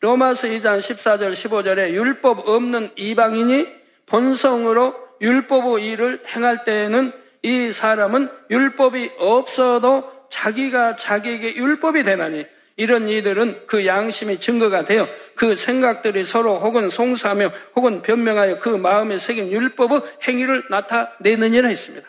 로마서 0.00 0.48
2장 0.48 0.78
14절 0.78 1.32
15절에 1.32 1.90
율법 1.92 2.48
없는 2.48 2.90
이방인이 2.96 3.66
본성으로 4.06 4.94
율법의 5.20 5.84
일을 5.84 6.22
행할 6.28 6.64
때에는 6.64 7.12
이 7.42 7.72
사람은 7.72 8.30
율법이 8.50 9.12
없어도 9.18 10.10
자기가 10.30 10.96
자기에게 10.96 11.56
율법이 11.56 12.04
되나니 12.04 12.46
이런 12.76 13.08
이들은 13.08 13.66
그 13.66 13.86
양심이 13.86 14.38
증거가 14.38 14.84
되어 14.84 15.08
그 15.34 15.56
생각들이 15.56 16.24
서로 16.24 16.60
혹은 16.60 16.90
송사하며 16.90 17.50
혹은 17.74 18.02
변명하여 18.02 18.60
그 18.60 18.68
마음에 18.68 19.18
새긴 19.18 19.50
율법의 19.50 20.02
행위를 20.28 20.64
나타내느니라 20.70 21.68
했습니다. 21.68 22.06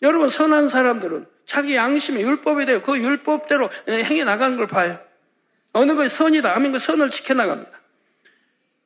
여러분 0.00 0.30
선한 0.30 0.70
사람들은 0.70 1.26
자기 1.44 1.76
양심이 1.76 2.22
율법이 2.22 2.64
되어 2.64 2.80
그 2.80 2.98
율법대로 2.98 3.68
행해 3.88 4.24
나가는 4.24 4.56
걸 4.56 4.66
봐요. 4.66 4.98
어느 5.72 5.94
것이 5.94 6.14
선이다 6.14 6.54
하면 6.54 6.72
그 6.72 6.78
선을 6.78 7.10
지켜나갑니다. 7.10 7.70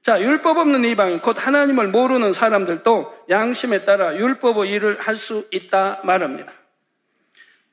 자, 0.03 0.21
율법 0.21 0.57
없는 0.59 0.85
이방인, 0.85 1.21
곧 1.21 1.37
하나님을 1.45 1.89
모르는 1.89 2.33
사람들도 2.33 3.27
양심에 3.29 3.85
따라 3.85 4.17
율법의 4.17 4.71
일을 4.71 5.01
할 5.01 5.17
수 5.17 5.49
있다 5.51 6.01
말합니다. 6.05 6.53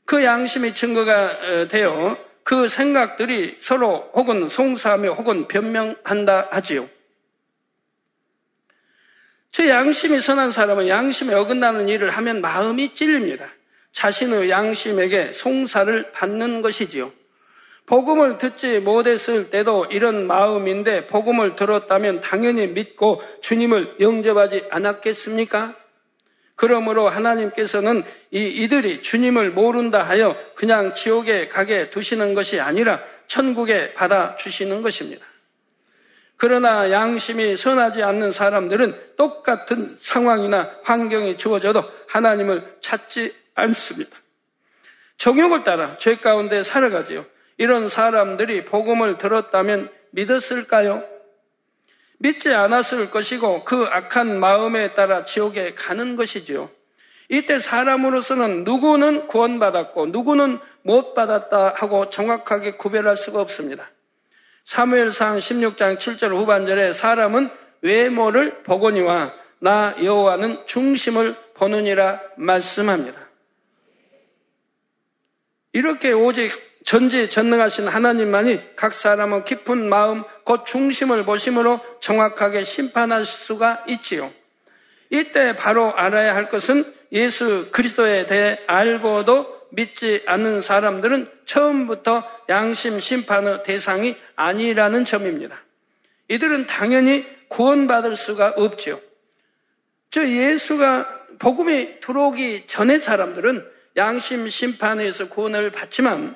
그 0.06 0.24
양심이 0.24 0.74
증거가 0.74 1.68
되어 1.68 2.18
그 2.44 2.68
생각들이 2.68 3.58
서로 3.60 4.10
혹은 4.14 4.50
송사하며 4.50 5.14
혹은 5.14 5.48
변명한다 5.48 6.50
하지요. 6.52 6.90
제 9.52 9.70
양심이 9.70 10.20
선한 10.20 10.50
사람은 10.50 10.88
양심에 10.88 11.36
어긋나는 11.36 11.88
일을 11.88 12.10
하면 12.10 12.42
마음이 12.42 12.96
찔립니다. 12.96 13.48
자신의 13.92 14.50
양심에게 14.50 15.34
송사를 15.34 16.12
받는 16.14 16.64
것이지요. 16.64 17.14
복음을 17.86 18.38
듣지 18.38 18.80
못했을 18.80 19.50
때도 19.50 19.86
이런 19.86 20.26
마음인데 20.26 21.08
복음을 21.08 21.56
들었다면 21.56 22.22
당연히 22.22 22.68
믿고 22.68 23.22
주님을 23.42 23.98
영접하지 24.00 24.68
않았겠습니까? 24.70 25.76
그러므로 26.56 27.10
하나님께서는 27.10 28.04
이 28.32 28.48
이들이 28.48 29.02
주님을 29.02 29.52
모른다 29.52 30.04
하여 30.04 30.36
그냥 30.56 30.94
지옥에 30.94 31.48
가게 31.48 31.90
두시는 31.90 32.34
것이 32.36 32.60
아니라 32.60 33.02
천국에 33.28 33.94
받아 33.94 34.36
주시는 34.38 34.82
것입니다. 34.82 35.26
그러나 36.38 36.92
양심이 36.92 37.56
선하지 37.56 38.04
않는 38.04 38.32
사람들은 38.32 39.16
똑같은 39.18 39.98
상황이나 40.00 40.72
환경이 40.84 41.38
주어져도 41.38 41.84
하나님을 42.08 42.78
찾지 42.82 43.34
않습니다. 43.56 44.12
정욕을 45.18 45.64
따라 45.64 45.98
죄 45.98 46.18
가운데 46.18 46.64
살아가지요. 46.64 47.26
이런 47.58 47.90
사람들이 47.90 48.66
복음을 48.66 49.18
들었다면 49.18 49.92
믿었을까요? 50.12 51.04
믿지 52.20 52.50
않았을 52.50 53.10
것이고 53.10 53.64
그 53.64 53.84
악한 53.84 54.40
마음에 54.40 54.94
따라 54.94 55.26
지옥에 55.26 55.74
가는 55.74 56.16
것이지요. 56.16 56.70
이때 57.30 57.60
사람으로서는 57.60 58.64
누구는 58.64 59.28
구원받았고 59.28 60.08
누구는 60.08 60.60
못 60.84 61.14
받았다 61.14 61.74
하고 61.76 62.10
정확하게 62.10 62.78
구별할 62.78 63.18
수가 63.18 63.42
없습니다. 63.42 63.90
사무엘상 64.66 65.38
16장 65.38 65.98
7절 65.98 66.30
후반절에 66.30 66.94
사람은 66.94 67.50
외모를 67.82 68.64
보거니와 68.64 69.34
나 69.60 69.96
여호와는 70.02 70.66
중심을 70.66 71.36
보느니라 71.56 72.22
말씀합니다. 72.38 73.20
이렇게 75.74 76.12
오직 76.12 76.52
전지 76.84 77.30
전능하신 77.30 77.88
하나님만이 77.88 78.76
각 78.76 78.94
사람의 78.94 79.46
깊은 79.46 79.88
마음, 79.90 80.24
곧 80.44 80.66
중심을 80.66 81.24
보심으로 81.24 81.80
정확하게 82.02 82.64
심판하실 82.64 83.26
수가 83.26 83.86
있지요. 83.88 84.32
이때 85.10 85.56
바로 85.56 85.96
알아야 85.96 86.36
할 86.36 86.50
것은 86.50 86.94
예수 87.12 87.70
그리스도에 87.72 88.26
대해 88.26 88.60
알고도 88.68 89.64
믿지 89.72 90.24
않는 90.26 90.62
사람들은 90.62 91.30
처음부터 91.46 92.24
양심 92.50 93.00
심판의 93.00 93.64
대상이 93.64 94.16
아니라는 94.36 95.06
점입니다. 95.06 95.64
이들은 96.28 96.68
당연히 96.68 97.26
구원받을 97.48 98.16
수가 98.16 98.54
없지요. 98.56 99.00
저 100.10 100.28
예수가 100.28 101.22
복음이 101.40 102.02
들어오기 102.02 102.68
전의 102.68 103.02
사람들은 103.02 103.66
양심 103.98 104.50
심판에서 104.50 105.30
구원을 105.30 105.72
받지만 105.72 106.36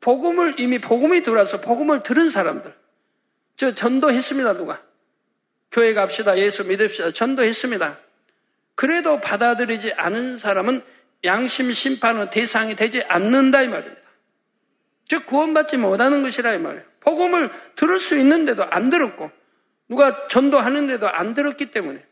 복음을 0.00 0.58
이미 0.58 0.78
복음이 0.78 1.22
들어와서 1.22 1.60
복음을 1.60 2.02
들은 2.02 2.30
사람들 2.30 2.74
저 3.56 3.74
전도했습니다 3.74 4.54
누가 4.54 4.82
교회 5.72 5.94
갑시다 5.94 6.38
예수 6.38 6.64
믿읍시다 6.64 7.12
전도했습니다 7.12 7.98
그래도 8.76 9.20
받아들이지 9.20 9.94
않은 9.94 10.38
사람은 10.38 10.82
양심 11.24 11.72
심판의 11.72 12.30
대상이 12.30 12.76
되지 12.76 13.02
않는다 13.02 13.62
이 13.62 13.68
말입니다. 13.68 14.00
즉 15.08 15.26
구원받지 15.26 15.78
못하는 15.78 16.22
것이라 16.22 16.54
이 16.54 16.58
말이에요. 16.58 16.84
복음을 17.00 17.50
들을 17.74 17.98
수 17.98 18.16
있는데도 18.18 18.64
안 18.64 18.90
들었고 18.90 19.30
누가 19.88 20.28
전도하는데도 20.28 21.08
안 21.08 21.34
들었기 21.34 21.70
때문에 21.70 22.04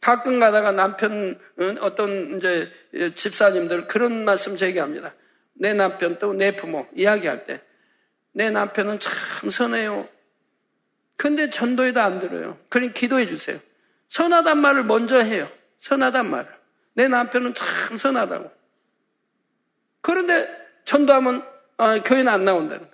가끔 0.00 0.40
가다가 0.40 0.72
남편 0.72 1.38
어떤 1.80 2.36
이제 2.36 2.72
집사님들 3.14 3.86
그런 3.86 4.24
말씀 4.24 4.56
제기합니다. 4.56 5.14
내 5.54 5.74
남편 5.74 6.18
또 6.18 6.32
내 6.32 6.54
부모 6.56 6.86
이야기할 6.94 7.46
때 7.46 7.62
내 8.32 8.50
남편은 8.50 8.98
참 8.98 9.50
선해요. 9.50 10.08
근데 11.16 11.50
전도에도 11.50 12.00
안 12.00 12.18
들어요. 12.18 12.58
그러니 12.68 12.92
기도해 12.92 13.28
주세요. 13.28 13.60
선하단 14.08 14.58
말을 14.58 14.84
먼저 14.84 15.18
해요. 15.18 15.48
선하단 15.78 16.30
말을. 16.30 16.50
내 16.94 17.08
남편은 17.08 17.54
참 17.54 17.96
선하다고. 17.96 18.50
그런데 20.00 20.48
전도하면 20.84 21.46
어, 21.76 22.00
교회는 22.00 22.28
안 22.32 22.44
나온다는 22.44 22.80
거예요. 22.80 22.92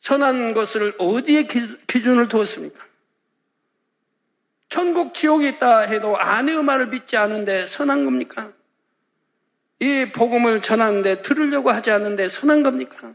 선한 0.00 0.54
것을 0.54 0.94
어디에 0.98 1.44
기, 1.44 1.76
준을 1.86 2.28
두었습니까? 2.28 2.86
천국 4.68 5.14
지옥이 5.14 5.48
있다 5.48 5.80
해도 5.80 6.16
아내의 6.16 6.62
말을 6.62 6.88
믿지 6.88 7.16
않은데 7.16 7.66
선한 7.66 8.04
겁니까? 8.04 8.52
이 9.80 10.06
복음을 10.12 10.60
전하는데 10.60 11.22
들으려고 11.22 11.70
하지 11.70 11.90
않는데 11.90 12.28
선한 12.28 12.62
겁니까? 12.62 13.14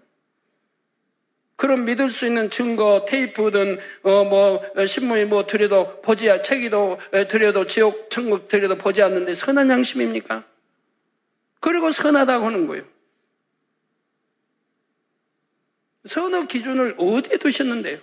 그럼 1.56 1.86
믿을 1.86 2.10
수 2.10 2.26
있는 2.26 2.50
증거, 2.50 3.06
테이프든, 3.08 3.80
어, 4.02 4.24
뭐, 4.26 4.64
신문이 4.86 5.26
뭐 5.26 5.46
드려도 5.46 6.02
보지, 6.02 6.28
책이도 6.44 7.00
드려도 7.30 7.68
지옥, 7.68 8.10
천국 8.10 8.48
드려도 8.48 8.76
보지 8.76 9.02
않는데 9.02 9.34
선한 9.34 9.70
양심입니까? 9.70 10.44
그리고 11.60 11.92
선하다고 11.92 12.46
하는 12.46 12.68
거예요. 12.68 12.84
선의 16.06 16.48
기준을 16.48 16.96
어디에 16.98 17.38
두셨는데요? 17.38 18.00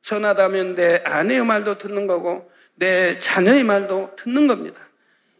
선하다면 0.00 0.74
내 0.74 1.02
아내의 1.04 1.44
말도 1.44 1.78
듣는 1.78 2.08
거고, 2.08 2.50
내 2.74 3.18
자녀의 3.18 3.62
말도 3.62 4.16
듣는 4.16 4.48
겁니다. 4.48 4.80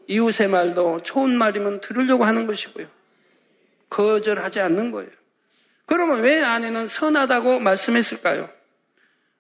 이웃의 0.07 0.49
말도 0.49 1.03
좋은 1.03 1.37
말이면 1.37 1.81
들으려고 1.81 2.25
하는 2.25 2.47
것이고요. 2.47 2.87
거절하지 3.91 4.61
않는 4.61 4.91
거예요. 4.91 5.11
그러면 5.87 6.23
왜 6.23 6.43
아내는 6.43 6.87
선하다고 6.87 7.61
말씀했을까요? 7.61 8.49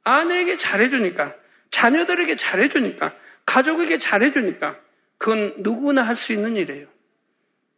아내에게 0.04 0.56
잘해주니까, 0.56 1.34
자녀들에게 1.70 2.36
잘해주니까, 2.36 3.14
가족에게 3.46 3.98
잘해주니까, 3.98 4.78
그건 5.18 5.54
누구나 5.58 6.02
할 6.02 6.16
수 6.16 6.32
있는 6.32 6.56
일이에요. 6.56 6.86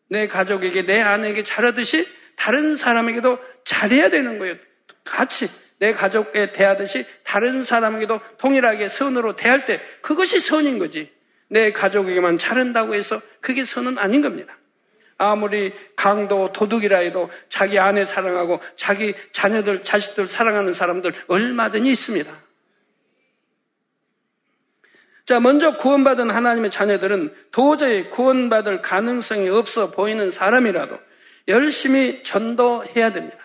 내 0.08 0.26
가족에게, 0.26 0.82
내 0.86 1.00
아내에게 1.00 1.42
잘하듯이 1.42 2.06
다른 2.36 2.76
사람에게도 2.76 3.38
잘해야 3.64 4.08
되는 4.08 4.38
거예요. 4.38 4.56
같이 5.04 5.48
내 5.78 5.92
가족에 5.92 6.52
대하듯이 6.52 7.04
다른 7.24 7.64
사람에게도 7.64 8.20
동일하게 8.38 8.88
선으로 8.88 9.36
대할 9.36 9.66
때 9.66 9.80
그것이 10.00 10.40
선인 10.40 10.78
거지. 10.78 11.12
내 11.48 11.72
가족에게만 11.72 12.38
잘한다고 12.38 12.94
해서 12.94 13.20
그게 13.40 13.64
선은 13.64 13.98
아닌 13.98 14.22
겁니다. 14.22 14.56
아무리 15.16 15.72
강도 15.96 16.52
도둑이라 16.52 16.98
해도 16.98 17.30
자기 17.48 17.78
아내 17.78 18.04
사랑하고 18.04 18.60
자기 18.76 19.14
자녀들, 19.32 19.84
자식들 19.84 20.26
사랑하는 20.26 20.72
사람들 20.72 21.12
얼마든지 21.28 21.90
있습니다. 21.90 22.44
자, 25.26 25.40
먼저 25.40 25.76
구원받은 25.76 26.30
하나님의 26.30 26.70
자녀들은 26.70 27.34
도저히 27.50 28.10
구원받을 28.10 28.82
가능성이 28.82 29.48
없어 29.48 29.90
보이는 29.90 30.30
사람이라도 30.30 30.98
열심히 31.48 32.22
전도해야 32.22 33.12
됩니다. 33.12 33.38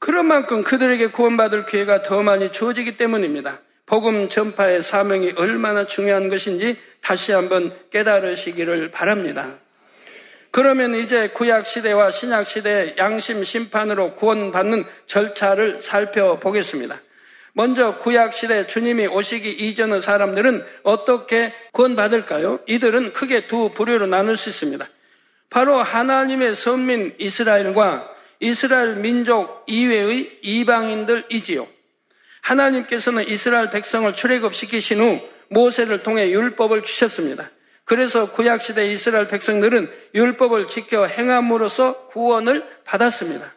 그런 0.00 0.26
만큼 0.26 0.62
그들에게 0.62 1.08
구원받을 1.08 1.66
기회가 1.66 2.02
더 2.02 2.22
많이 2.22 2.50
주어지기 2.50 2.96
때문입니다. 2.96 3.60
복음 3.88 4.28
전파의 4.28 4.82
사명이 4.82 5.32
얼마나 5.36 5.86
중요한 5.86 6.28
것인지 6.28 6.76
다시 7.00 7.32
한번 7.32 7.74
깨달으시기를 7.90 8.90
바랍니다. 8.90 9.58
그러면 10.50 10.94
이제 10.94 11.28
구약 11.28 11.66
시대와 11.66 12.10
신약 12.10 12.46
시대의 12.46 12.96
양심 12.98 13.42
심판으로 13.44 14.14
구원받는 14.14 14.84
절차를 15.06 15.80
살펴보겠습니다. 15.80 17.00
먼저 17.54 17.96
구약 17.98 18.34
시대 18.34 18.66
주님이 18.66 19.06
오시기 19.06 19.50
이전의 19.50 20.02
사람들은 20.02 20.64
어떻게 20.82 21.54
구원받을까요? 21.72 22.60
이들은 22.66 23.14
크게 23.14 23.46
두 23.46 23.70
부류로 23.70 24.06
나눌 24.06 24.36
수 24.36 24.50
있습니다. 24.50 24.86
바로 25.48 25.78
하나님의 25.78 26.54
선민 26.54 27.14
이스라엘과 27.18 28.10
이스라엘 28.40 28.96
민족 28.96 29.64
이외의 29.66 30.38
이방인들이지요. 30.42 31.77
하나님께서는 32.42 33.28
이스라엘 33.28 33.70
백성을 33.70 34.12
출애굽시키신 34.14 35.00
후 35.00 35.20
모세를 35.48 36.02
통해 36.02 36.30
율법을 36.30 36.82
주셨습니다. 36.82 37.50
그래서 37.84 38.30
구약시대 38.32 38.86
이스라엘 38.92 39.26
백성들은 39.28 39.90
율법을 40.14 40.66
지켜 40.66 41.06
행함으로써 41.06 42.06
구원을 42.08 42.66
받았습니다. 42.84 43.54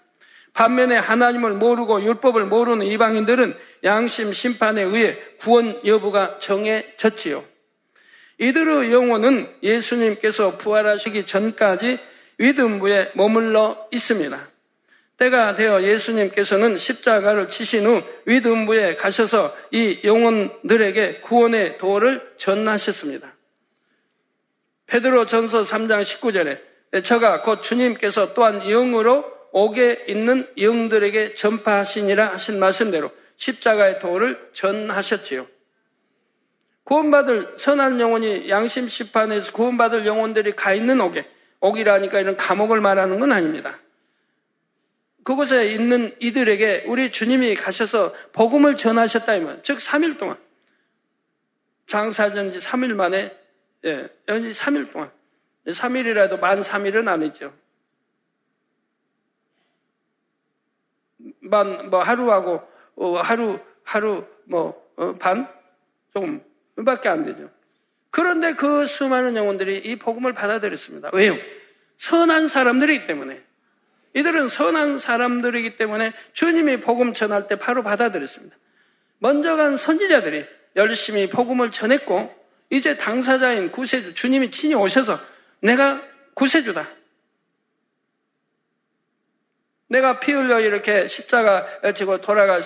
반면에 0.54 0.96
하나님을 0.98 1.52
모르고 1.54 2.04
율법을 2.04 2.46
모르는 2.46 2.86
이방인들은 2.86 3.56
양심 3.84 4.34
심판에 4.34 4.84
의해 4.84 5.18
구원 5.40 5.80
여부가 5.86 6.40
정해졌지요. 6.40 7.44
이들의 8.38 8.92
영혼은 8.92 9.54
예수님께서 9.62 10.58
부활하시기 10.58 11.26
전까지 11.26 12.00
위등부에 12.38 13.12
머물러 13.14 13.88
있습니다. 13.92 14.51
때가 15.22 15.54
되어 15.54 15.84
예수님께서는 15.84 16.80
십자가를 16.80 17.48
치신 17.48 17.86
후 17.86 18.02
위등부에 18.26 18.96
가셔서 18.96 19.56
이 19.70 20.00
영혼들에게 20.04 21.20
구원의 21.20 21.78
도를 21.78 22.34
전하셨습니다. 22.38 23.36
베드로 24.88 25.28
전서 25.28 25.62
3장 25.62 26.02
19절에 26.02 27.04
저가 27.04 27.44
곧 27.44 27.62
주님께서 27.62 28.34
또한 28.34 28.62
영으로 28.62 29.24
옥에 29.52 30.06
있는 30.08 30.48
영들에게 30.58 31.36
전파하시니라 31.36 32.34
하신 32.34 32.60
말씀대로 32.60 33.12
십자가의 33.36 34.00
도를 34.00 34.50
전하셨지요. 34.54 35.46
구원받을 36.84 37.54
선한 37.58 38.00
영혼이 38.00 38.50
양심 38.50 38.88
심판에서 38.88 39.52
구원받을 39.54 40.08
영혼들이 40.08 40.54
가 40.54 40.74
있는 40.74 41.00
옥에 41.00 41.28
옥이라니까 41.60 42.20
이런 42.20 42.36
감옥을 42.38 42.82
말하는 42.82 43.20
건 43.20 43.32
아닙니다. 43.32 43.78
그곳에 45.24 45.68
있는 45.68 46.16
이들에게 46.20 46.86
우리 46.88 47.12
주님이 47.12 47.56
가셔서 47.56 48.14
복음을 48.32 48.76
전하셨다 48.76 49.36
이말. 49.36 49.62
즉 49.64 49.78
3일 49.78 50.18
동안 50.18 50.38
장사전지 51.88 52.60
3일 52.60 52.94
만에 52.96 53.38
예, 53.86 54.10
연지 54.28 54.50
3일 54.50 54.92
동안 54.92 55.12
3일이라도 55.68 56.40
만 56.40 56.62
3일은 56.62 57.08
아니죠. 57.08 57.54
만 61.42 61.90
뭐 61.90 62.02
하루하고 62.02 62.62
어, 62.96 63.18
하루 63.18 63.60
하루 63.84 64.26
뭐반 64.46 65.42
어, 65.42 65.48
조금밖에 66.14 67.10
안 67.10 67.26
되죠. 67.26 67.50
그런데 68.10 68.54
그 68.54 68.86
수많은 68.86 69.36
영혼들이 69.36 69.78
이 69.80 69.96
복음을 69.98 70.34
받아들였습니다. 70.34 71.12
왜요? 71.14 71.36
선한 71.98 72.48
사람들이기 72.48 73.06
때문에. 73.06 73.42
이들은 74.14 74.48
선한 74.50 74.98
사람들이기 74.98 75.78
때문에 75.78 76.14
주님이 76.34 76.82
복음 76.82 77.14
전할 77.14 77.48
때 77.48 77.56
바로 77.56 77.84
받아들였습니다. 77.84 78.56
먼저 79.20 79.56
간 79.56 79.78
선지자들이 79.78 80.46
열심히 80.76 81.30
복음을 81.30 81.72
전했고 81.72 82.34
이제 82.70 82.98
당사자인 82.98 83.72
구세주 83.72 84.14
주님이 84.14 84.52
친히 84.52 84.76
오셔서 84.76 85.20
내가 85.62 86.02
구세주다. 86.34 86.90
내가 89.90 90.20
피 90.20 90.32
흘려 90.32 90.62
이렇게 90.62 91.08
십자가 91.08 91.68
지고 91.94 92.22
돌아가면 92.22 92.66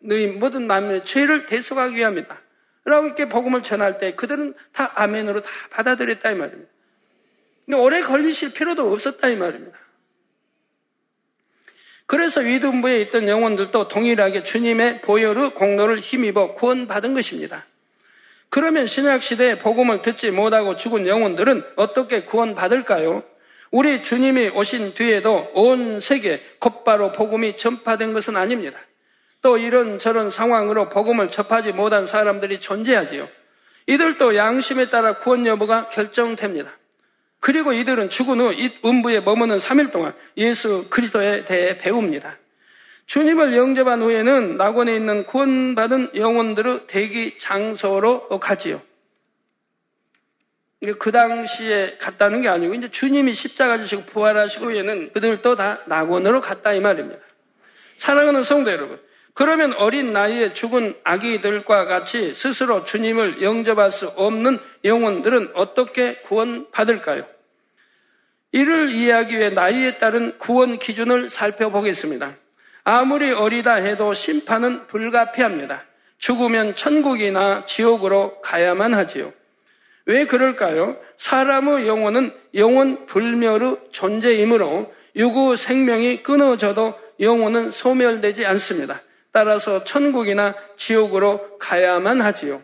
너희 0.00 0.28
모든 0.28 0.66
만민의 0.66 1.04
죄를 1.04 1.46
대속하기 1.46 1.96
위함이다. 1.96 2.40
라고 2.84 3.06
이렇게 3.06 3.28
복음을 3.28 3.62
전할 3.62 3.98
때 3.98 4.14
그들은 4.14 4.54
다 4.72 4.92
아멘으로 4.94 5.42
다 5.42 5.50
받아들였다 5.70 6.30
이 6.30 6.34
말입니다. 6.36 6.70
근데 7.66 7.76
오래 7.76 8.00
걸리실 8.00 8.54
필요도 8.54 8.90
없었다 8.90 9.28
이 9.28 9.36
말입니다. 9.36 9.76
그래서 12.08 12.40
위둔부에 12.40 13.02
있던 13.02 13.28
영혼들도 13.28 13.88
동일하게 13.88 14.42
주님의 14.42 15.02
보혈의 15.02 15.50
공로를 15.50 15.98
힘입어 16.00 16.54
구원받은 16.54 17.12
것입니다. 17.12 17.66
그러면 18.48 18.86
신약 18.86 19.22
시대에 19.22 19.58
복음을 19.58 20.00
듣지 20.00 20.30
못하고 20.30 20.74
죽은 20.74 21.06
영혼들은 21.06 21.62
어떻게 21.76 22.24
구원받을까요? 22.24 23.24
우리 23.70 24.02
주님이 24.02 24.48
오신 24.54 24.94
뒤에도 24.94 25.50
온 25.52 26.00
세계 26.00 26.40
곧바로 26.58 27.12
복음이 27.12 27.58
전파된 27.58 28.14
것은 28.14 28.38
아닙니다. 28.38 28.78
또 29.42 29.58
이런 29.58 29.98
저런 29.98 30.30
상황으로 30.30 30.88
복음을 30.88 31.28
접하지 31.28 31.72
못한 31.72 32.06
사람들이 32.06 32.58
존재하지요. 32.60 33.28
이들도 33.86 34.34
양심에 34.34 34.88
따라 34.88 35.18
구원 35.18 35.46
여부가 35.46 35.90
결정됩니다. 35.90 36.77
그리고 37.40 37.72
이들은 37.72 38.10
죽은 38.10 38.40
후 38.40 38.52
이 38.52 38.72
음부에 38.84 39.20
머무는 39.20 39.58
3일 39.58 39.92
동안 39.92 40.14
예수 40.36 40.86
그리스도에 40.90 41.44
대해 41.44 41.78
배웁니다. 41.78 42.36
주님을 43.06 43.56
영접한 43.56 44.02
후에는 44.02 44.56
낙원에 44.56 44.94
있는 44.94 45.24
구원받은 45.24 46.10
영혼들의 46.14 46.86
대기 46.88 47.38
장소로 47.38 48.28
가지요. 48.38 48.82
그 50.98 51.10
당시에 51.10 51.96
갔다는 51.98 52.40
게 52.40 52.48
아니고 52.48 52.74
이제 52.74 52.88
주님이 52.90 53.34
십자가 53.34 53.78
지시고 53.78 54.04
부활하시고 54.04 54.66
후에는 54.66 55.12
그들도 55.12 55.56
다 55.56 55.80
낙원으로 55.86 56.40
갔다 56.40 56.72
이 56.72 56.80
말입니다. 56.80 57.20
사랑하는 57.96 58.44
성도 58.44 58.70
여러분, 58.70 59.00
그러면 59.38 59.72
어린 59.74 60.12
나이에 60.12 60.52
죽은 60.52 60.96
아기들과 61.04 61.84
같이 61.84 62.34
스스로 62.34 62.82
주님을 62.82 63.40
영접할 63.40 63.92
수 63.92 64.08
없는 64.08 64.58
영혼들은 64.84 65.52
어떻게 65.54 66.16
구원받을까요? 66.22 67.24
이를 68.50 68.88
이해하기 68.88 69.38
위해 69.38 69.50
나이에 69.50 69.98
따른 69.98 70.36
구원 70.38 70.80
기준을 70.80 71.30
살펴보겠습니다. 71.30 72.34
아무리 72.82 73.30
어리다 73.30 73.74
해도 73.74 74.12
심판은 74.12 74.88
불가피합니다. 74.88 75.84
죽으면 76.18 76.74
천국이나 76.74 77.64
지옥으로 77.64 78.40
가야만 78.40 78.92
하지요. 78.92 79.32
왜 80.06 80.26
그럴까요? 80.26 80.96
사람의 81.16 81.86
영혼은 81.86 82.34
영혼 82.56 83.06
불멸의 83.06 83.76
존재이므로 83.92 84.92
유구 85.14 85.54
생명이 85.54 86.24
끊어져도 86.24 86.98
영혼은 87.20 87.70
소멸되지 87.70 88.44
않습니다. 88.44 89.00
따라서 89.32 89.84
천국이나 89.84 90.54
지옥으로 90.76 91.58
가야만 91.58 92.20
하지요. 92.20 92.62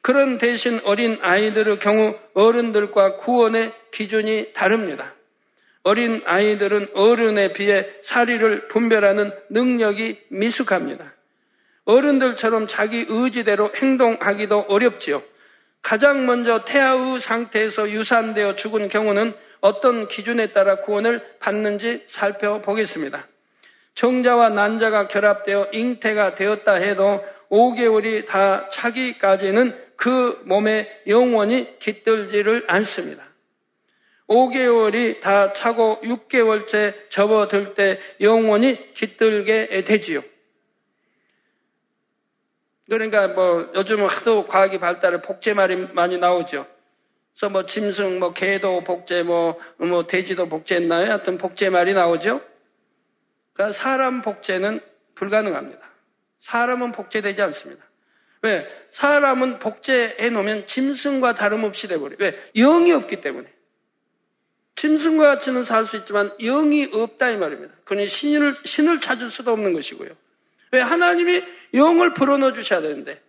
그런 0.00 0.38
대신 0.38 0.80
어린 0.84 1.18
아이들의 1.22 1.78
경우 1.78 2.18
어른들과 2.34 3.16
구원의 3.16 3.72
기준이 3.92 4.52
다릅니다. 4.52 5.14
어린 5.84 6.22
아이들은 6.24 6.88
어른에 6.94 7.52
비해 7.52 7.86
사리를 8.02 8.68
분별하는 8.68 9.32
능력이 9.50 10.26
미숙합니다. 10.28 11.14
어른들처럼 11.84 12.68
자기 12.68 13.06
의지대로 13.08 13.72
행동하기도 13.74 14.66
어렵지요. 14.68 15.22
가장 15.82 16.26
먼저 16.26 16.64
태아의 16.64 17.20
상태에서 17.20 17.90
유산되어 17.90 18.54
죽은 18.54 18.88
경우는 18.88 19.34
어떤 19.60 20.06
기준에 20.06 20.52
따라 20.52 20.76
구원을 20.76 21.24
받는지 21.40 22.04
살펴보겠습니다. 22.06 23.26
정자와 23.94 24.50
난자가 24.50 25.08
결합되어 25.08 25.68
잉태가 25.72 26.34
되었다 26.34 26.74
해도 26.74 27.22
5개월이 27.50 28.26
다 28.26 28.68
차기까지는 28.70 29.78
그 29.96 30.40
몸에 30.44 31.02
영원히 31.06 31.78
깃들지를 31.78 32.64
않습니다. 32.66 33.24
5개월이 34.26 35.20
다 35.20 35.52
차고 35.52 36.00
6개월째 36.02 37.10
접어들 37.10 37.74
때 37.74 38.00
영원히 38.20 38.94
깃들게 38.94 39.84
되지요. 39.84 40.22
그러니까 42.88 43.28
뭐 43.28 43.70
요즘은 43.74 44.08
하도 44.08 44.46
과학이 44.46 44.78
발달해 44.78 45.20
복제 45.20 45.54
말이 45.54 45.76
많이 45.92 46.18
나오죠. 46.18 46.66
그래서 47.32 47.50
뭐 47.50 47.64
짐승, 47.64 48.18
뭐 48.18 48.32
개도 48.32 48.84
복제, 48.84 49.22
뭐, 49.22 49.58
뭐 49.78 50.06
돼지도 50.06 50.48
복제했나요? 50.48 51.06
하여튼 51.06 51.38
복제 51.38 51.70
말이 51.70 51.94
나오죠. 51.94 52.40
그러니까 53.52 53.76
사람 53.76 54.22
복제는 54.22 54.80
불가능합니다. 55.14 55.80
사람은 56.38 56.92
복제되지 56.92 57.42
않습니다. 57.42 57.84
왜? 58.42 58.66
사람은 58.90 59.58
복제해 59.60 60.30
놓으면 60.30 60.66
짐승과 60.66 61.34
다름없이 61.34 61.86
돼버려요. 61.88 62.16
왜? 62.18 62.50
영이 62.56 62.92
없기 62.92 63.20
때문에. 63.20 63.48
짐승과 64.74 65.26
같이는 65.34 65.64
살 65.64 65.86
수 65.86 65.96
있지만 65.98 66.36
영이 66.38 66.90
없다 66.92 67.30
이 67.30 67.36
말입니다. 67.36 67.74
그러니 67.84 68.08
신을, 68.08 68.56
신을 68.64 69.00
찾을 69.00 69.30
수도 69.30 69.52
없는 69.52 69.72
것이고요. 69.74 70.10
왜? 70.72 70.80
하나님이 70.80 71.44
영을 71.74 72.14
불어넣어 72.14 72.52
주셔야 72.52 72.80
되는데 72.80 73.22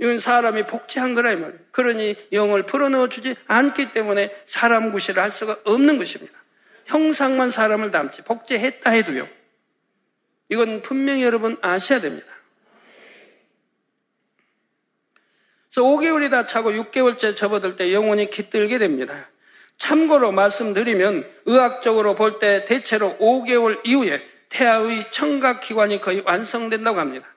이건 0.00 0.20
사람이 0.20 0.66
복제한 0.66 1.14
거라 1.14 1.32
이 1.32 1.36
말이에요. 1.36 1.60
그러니 1.70 2.16
영을 2.32 2.64
불어넣어 2.64 3.08
주지 3.08 3.36
않기 3.46 3.92
때문에 3.92 4.34
사람 4.46 4.90
구실을 4.90 5.22
할 5.22 5.30
수가 5.30 5.58
없는 5.64 5.98
것입니다. 5.98 6.32
형상만 6.88 7.50
사람을 7.50 7.90
닮지 7.90 8.22
복제했다 8.22 8.90
해도요. 8.90 9.28
이건 10.48 10.82
분명히 10.82 11.22
여러분 11.22 11.56
아셔야 11.60 12.00
됩니다. 12.00 12.26
그래서 15.70 15.82
5개월이 15.82 16.30
다 16.30 16.46
차고 16.46 16.72
6개월째 16.72 17.36
접어들 17.36 17.76
때 17.76 17.92
영혼이 17.92 18.30
깃들게 18.30 18.78
됩니다. 18.78 19.28
참고로 19.76 20.32
말씀드리면 20.32 21.30
의학적으로 21.46 22.14
볼 22.14 22.38
때 22.38 22.64
대체로 22.64 23.16
5개월 23.18 23.80
이후에 23.84 24.20
태아의 24.48 25.10
청각기관이 25.10 26.00
거의 26.00 26.22
완성된다고 26.24 26.98
합니다. 26.98 27.28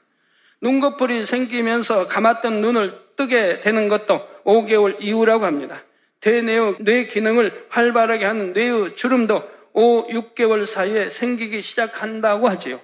눈꺼풀이 0.61 1.25
생기면서 1.25 2.07
감았던 2.07 2.61
눈을 2.61 2.99
뜨게 3.17 3.59
되는 3.59 3.89
것도 3.89 4.21
5개월 4.45 4.95
이후라고 5.01 5.45
합니다. 5.45 5.83
대뇌의 6.21 6.77
뇌 6.79 7.05
기능을 7.05 7.65
활발하게 7.69 8.25
하는 8.25 8.53
뇌의 8.53 8.95
주름도 8.95 9.43
5, 9.73 10.07
6개월 10.07 10.65
사이에 10.65 11.09
생기기 11.09 11.61
시작한다고 11.61 12.47
하지요. 12.47 12.79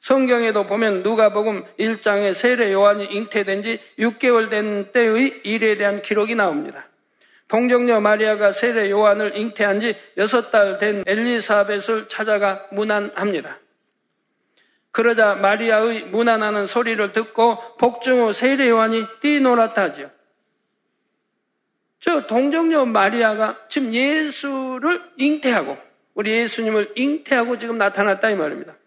성경에도 0.00 0.64
보면 0.64 1.02
누가복음 1.02 1.64
1장에 1.78 2.34
세례 2.34 2.72
요한이 2.72 3.06
잉태된 3.06 3.62
지 3.62 3.80
6개월 3.98 4.48
된 4.50 4.92
때의 4.92 5.40
일에 5.44 5.76
대한 5.76 6.02
기록이 6.02 6.34
나옵니다. 6.34 6.88
동정녀 7.48 8.00
마리아가 8.00 8.52
세례 8.52 8.90
요한을 8.90 9.36
잉태한 9.36 9.80
지 9.80 9.96
6달 10.16 10.78
된 10.78 11.02
엘리사벳을 11.06 12.08
찾아가 12.08 12.66
문안합니다. 12.70 13.58
그러자 14.90 15.34
마리아의 15.36 16.06
문안하는 16.06 16.66
소리를 16.66 17.12
듣고 17.12 17.76
복중 17.78 18.22
후 18.22 18.32
세례 18.32 18.68
요한이 18.68 19.04
뛰놀았다 19.20 19.82
하죠. 19.82 20.10
저 22.08 22.26
동정녀 22.26 22.86
마리아가 22.86 23.58
지금 23.68 23.92
예수를 23.92 25.02
잉태하고 25.18 25.76
우리 26.14 26.30
예수님을 26.32 26.94
잉태하고 26.96 27.58
지금 27.58 27.76
나타났다 27.76 28.30
이 28.30 28.34
말입니다. 28.34 28.78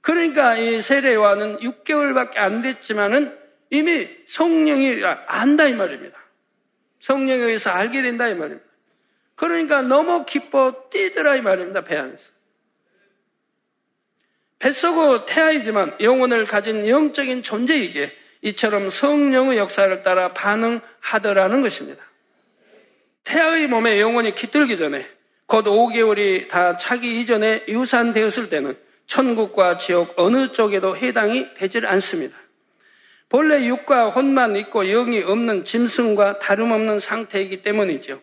그러니까 0.00 0.56
이 0.56 0.80
세례와는 0.80 1.58
6개월밖에 1.58 2.38
안 2.38 2.62
됐지만은 2.62 3.38
이미 3.68 4.08
성령이 4.26 5.02
안다 5.26 5.66
이 5.66 5.74
말입니다. 5.74 6.16
성령에 7.00 7.42
의해서 7.42 7.68
알게 7.68 8.00
된다 8.00 8.26
이 8.28 8.34
말입니다. 8.34 8.66
그러니까 9.34 9.82
너무 9.82 10.24
기뻐 10.24 10.88
뛰더라 10.88 11.36
이 11.36 11.42
말입니다. 11.42 11.82
배 11.82 11.98
안에서. 11.98 12.30
뱃속의 14.60 15.26
태아이지만 15.26 15.96
영혼을 16.00 16.46
가진 16.46 16.88
영적인 16.88 17.42
존재이기에 17.42 18.12
이처럼 18.40 18.88
성령의 18.88 19.58
역사를 19.58 20.02
따라 20.02 20.32
반응하더라는 20.32 21.60
것입니다. 21.60 22.11
태아의 23.24 23.68
몸에 23.68 24.00
영혼이 24.00 24.34
깃들기 24.34 24.76
전에 24.76 25.06
곧 25.46 25.64
5개월이 25.64 26.48
다 26.48 26.76
차기 26.76 27.20
이전에 27.20 27.64
유산되었을 27.68 28.48
때는 28.48 28.76
천국과 29.06 29.76
지옥 29.76 30.14
어느 30.16 30.52
쪽에도 30.52 30.96
해당이 30.96 31.54
되질 31.54 31.86
않습니다. 31.86 32.36
본래 33.28 33.64
육과 33.64 34.10
혼만 34.10 34.56
있고 34.56 34.84
영이 34.84 35.22
없는 35.22 35.64
짐승과 35.64 36.38
다름없는 36.38 37.00
상태이기 37.00 37.62
때문이죠. 37.62 38.20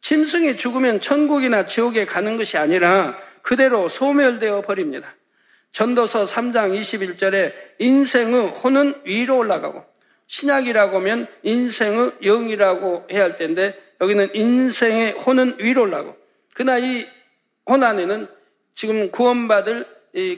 짐승이 0.00 0.56
죽으면 0.56 1.00
천국이나 1.00 1.66
지옥에 1.66 2.06
가는 2.06 2.36
것이 2.36 2.56
아니라 2.56 3.18
그대로 3.42 3.88
소멸되어 3.88 4.62
버립니다. 4.62 5.14
전도서 5.72 6.24
3장 6.24 6.78
21절에 6.78 7.52
인생의 7.78 8.48
혼은 8.48 9.02
위로 9.04 9.38
올라가고 9.38 9.84
신약이라고 10.26 10.98
하면 10.98 11.26
인생의 11.42 12.12
영이라고 12.22 13.06
해야 13.10 13.22
할 13.24 13.36
텐데 13.36 13.78
여기는 14.00 14.34
인생의 14.34 15.12
혼은 15.12 15.56
위로 15.58 15.82
올라가고 15.82 16.16
그러나 16.54 16.78
이 16.78 17.18
혼 17.68 17.84
안에는 17.84 18.26
지금 18.74 19.10
구원받을 19.10 19.86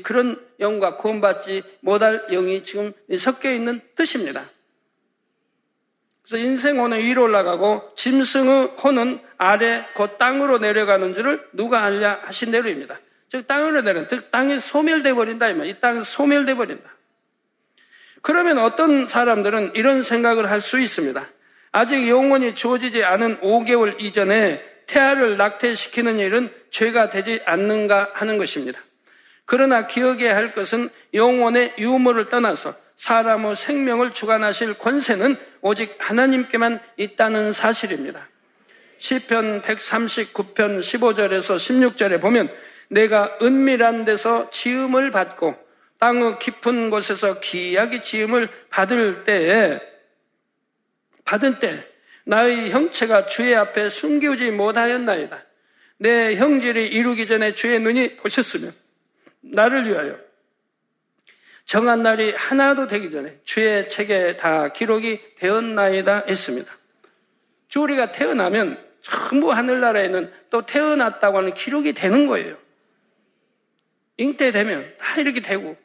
그런 0.02 0.44
영과 0.58 0.96
구원받지 0.96 1.62
못할 1.80 2.26
영이 2.28 2.64
지금 2.64 2.92
섞여 3.16 3.52
있는 3.52 3.80
뜻입니다. 3.94 4.50
그래서 6.22 6.44
인생 6.44 6.80
혼은 6.80 6.98
위로 6.98 7.22
올라가고 7.22 7.92
짐승의 7.96 8.72
혼은 8.82 9.20
아래 9.38 9.86
곧 9.94 10.18
땅으로 10.18 10.58
내려가는 10.58 11.14
줄을 11.14 11.48
누가 11.52 11.84
알냐 11.84 12.20
하신 12.24 12.50
대로입니다. 12.50 12.98
즉 13.28 13.46
땅으로 13.46 13.82
내려 13.82 14.08
즉 14.08 14.32
땅이 14.32 14.58
소멸돼 14.58 15.14
버린다 15.14 15.48
이 15.48 15.80
땅이 15.80 16.02
소멸돼 16.02 16.54
버린다. 16.54 16.90
그러면 18.22 18.58
어떤 18.58 19.06
사람들은 19.06 19.72
이런 19.74 20.02
생각을 20.02 20.50
할 20.50 20.60
수 20.60 20.80
있습니다. 20.80 21.26
아직 21.72 22.09
영원히 22.09 22.54
주어지지 22.54 23.04
않은 23.04 23.40
5개월 23.40 24.00
이전에 24.00 24.62
태아를 24.87 25.37
낙태시키는 25.37 26.18
일은 26.18 26.52
죄가 26.70 27.11
되지 27.11 27.40
않는가 27.46 28.11
하는 28.14 28.38
것입니다. 28.38 28.80
그러나 29.44 29.87
기억해야 29.87 30.37
할 30.37 30.52
것은 30.52 30.90
영혼의 31.14 31.74
유무를 31.78 32.28
떠나서 32.28 32.74
사람의 32.96 33.56
생명을 33.56 34.12
주관하실 34.12 34.74
권세는 34.74 35.37
오직 35.61 35.96
하나님께만 35.98 36.80
있다는 36.96 37.52
사실입니다. 37.52 38.28
시편 38.98 39.62
139편 39.62 40.80
15절에서 40.80 41.56
16절에 41.56 42.20
보면 42.20 42.52
내가 42.88 43.38
은밀한 43.40 44.04
데서 44.04 44.50
지음을 44.50 45.11
받고 45.11 45.56
땅의 45.98 46.38
깊은 46.38 46.90
곳에서 46.90 47.40
기이하게 47.40 48.02
지음을 48.02 48.48
받을 48.68 49.24
때에 49.24 49.80
받은 51.30 51.60
때 51.60 51.86
나의 52.24 52.70
형체가 52.70 53.26
주의 53.26 53.54
앞에 53.54 53.88
숨기지 53.88 54.50
못하였나이다. 54.50 55.44
내 55.98 56.34
형질이 56.34 56.88
이루기 56.88 57.28
전에 57.28 57.54
주의 57.54 57.78
눈이 57.78 58.16
보셨으면 58.16 58.74
나를 59.40 59.86
위하여 59.86 60.18
정한 61.66 62.02
날이 62.02 62.34
하나도 62.34 62.88
되기 62.88 63.12
전에 63.12 63.38
주의 63.44 63.88
책에 63.88 64.38
다 64.38 64.72
기록이 64.72 65.20
되었나이다 65.38 66.24
했습니다. 66.28 66.76
주 67.68 67.80
우리가 67.82 68.10
태어나면 68.10 68.84
전부 69.00 69.52
하늘나라에는 69.52 70.32
또 70.50 70.66
태어났다고 70.66 71.38
하는 71.38 71.54
기록이 71.54 71.92
되는 71.92 72.26
거예요. 72.26 72.56
잉태되면 74.16 74.94
다 74.98 75.20
이렇게 75.20 75.40
되고 75.40 75.76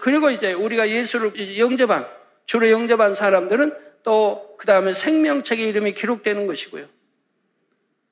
그리고 0.00 0.30
이제 0.30 0.52
우리가 0.52 0.88
예수를 0.88 1.56
영접한 1.56 2.08
주로 2.46 2.68
영접한 2.68 3.14
사람들은 3.14 3.84
또 4.04 4.54
그 4.64 4.66
다음에 4.66 4.94
생명책의 4.94 5.68
이름이 5.68 5.92
기록되는 5.92 6.46
것이고요. 6.46 6.86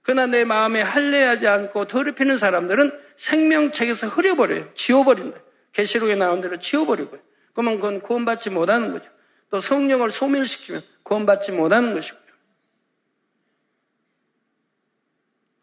그러나 0.02 0.26
내 0.26 0.44
마음에 0.44 0.82
할례하지 0.82 1.48
않고 1.48 1.86
더럽히는 1.86 2.36
사람들은 2.36 2.92
생명책에서 3.16 4.08
흐려버려요. 4.08 4.74
지워버린다. 4.74 5.40
계시록에 5.72 6.14
나온 6.14 6.42
대로 6.42 6.58
지워버리고요. 6.58 7.18
그러면 7.54 7.76
그건 7.76 8.02
구원받지 8.02 8.50
못하는 8.50 8.92
거죠. 8.92 9.08
또 9.48 9.60
성령을 9.60 10.10
소멸시키면 10.10 10.82
구원받지 11.04 11.52
못하는 11.52 11.94
것이고요. 11.94 12.20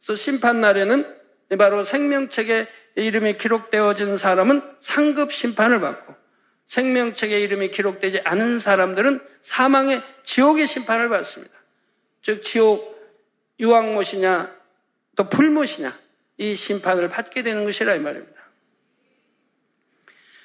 그래서 0.02 0.15
심판 0.15 0.60
날에는 0.60 1.20
바로 1.60 1.84
생명책에 1.84 2.68
이름이 2.96 3.38
기록되어진 3.38 4.18
사람은 4.18 4.63
상급 4.80 5.32
심판을 5.32 5.80
받고 5.82 6.15
생명책에 6.70 7.40
이름이 7.40 7.70
기록되지 7.70 8.22
않은 8.24 8.60
사람들은 8.60 9.20
사망의 9.42 10.04
지옥의 10.24 10.68
심판을 10.68 11.10
받습니다. 11.10 11.54
즉 12.22 12.44
지옥 12.44 12.96
유황못이냐 13.60 14.56
또 15.16 15.30
불못이냐 15.30 15.98
이 16.38 16.54
심판을 16.56 17.10
받게 17.10 17.42
되는 17.42 17.66
것이라 17.66 17.96
이 17.96 18.00
말입니다. 18.00 18.40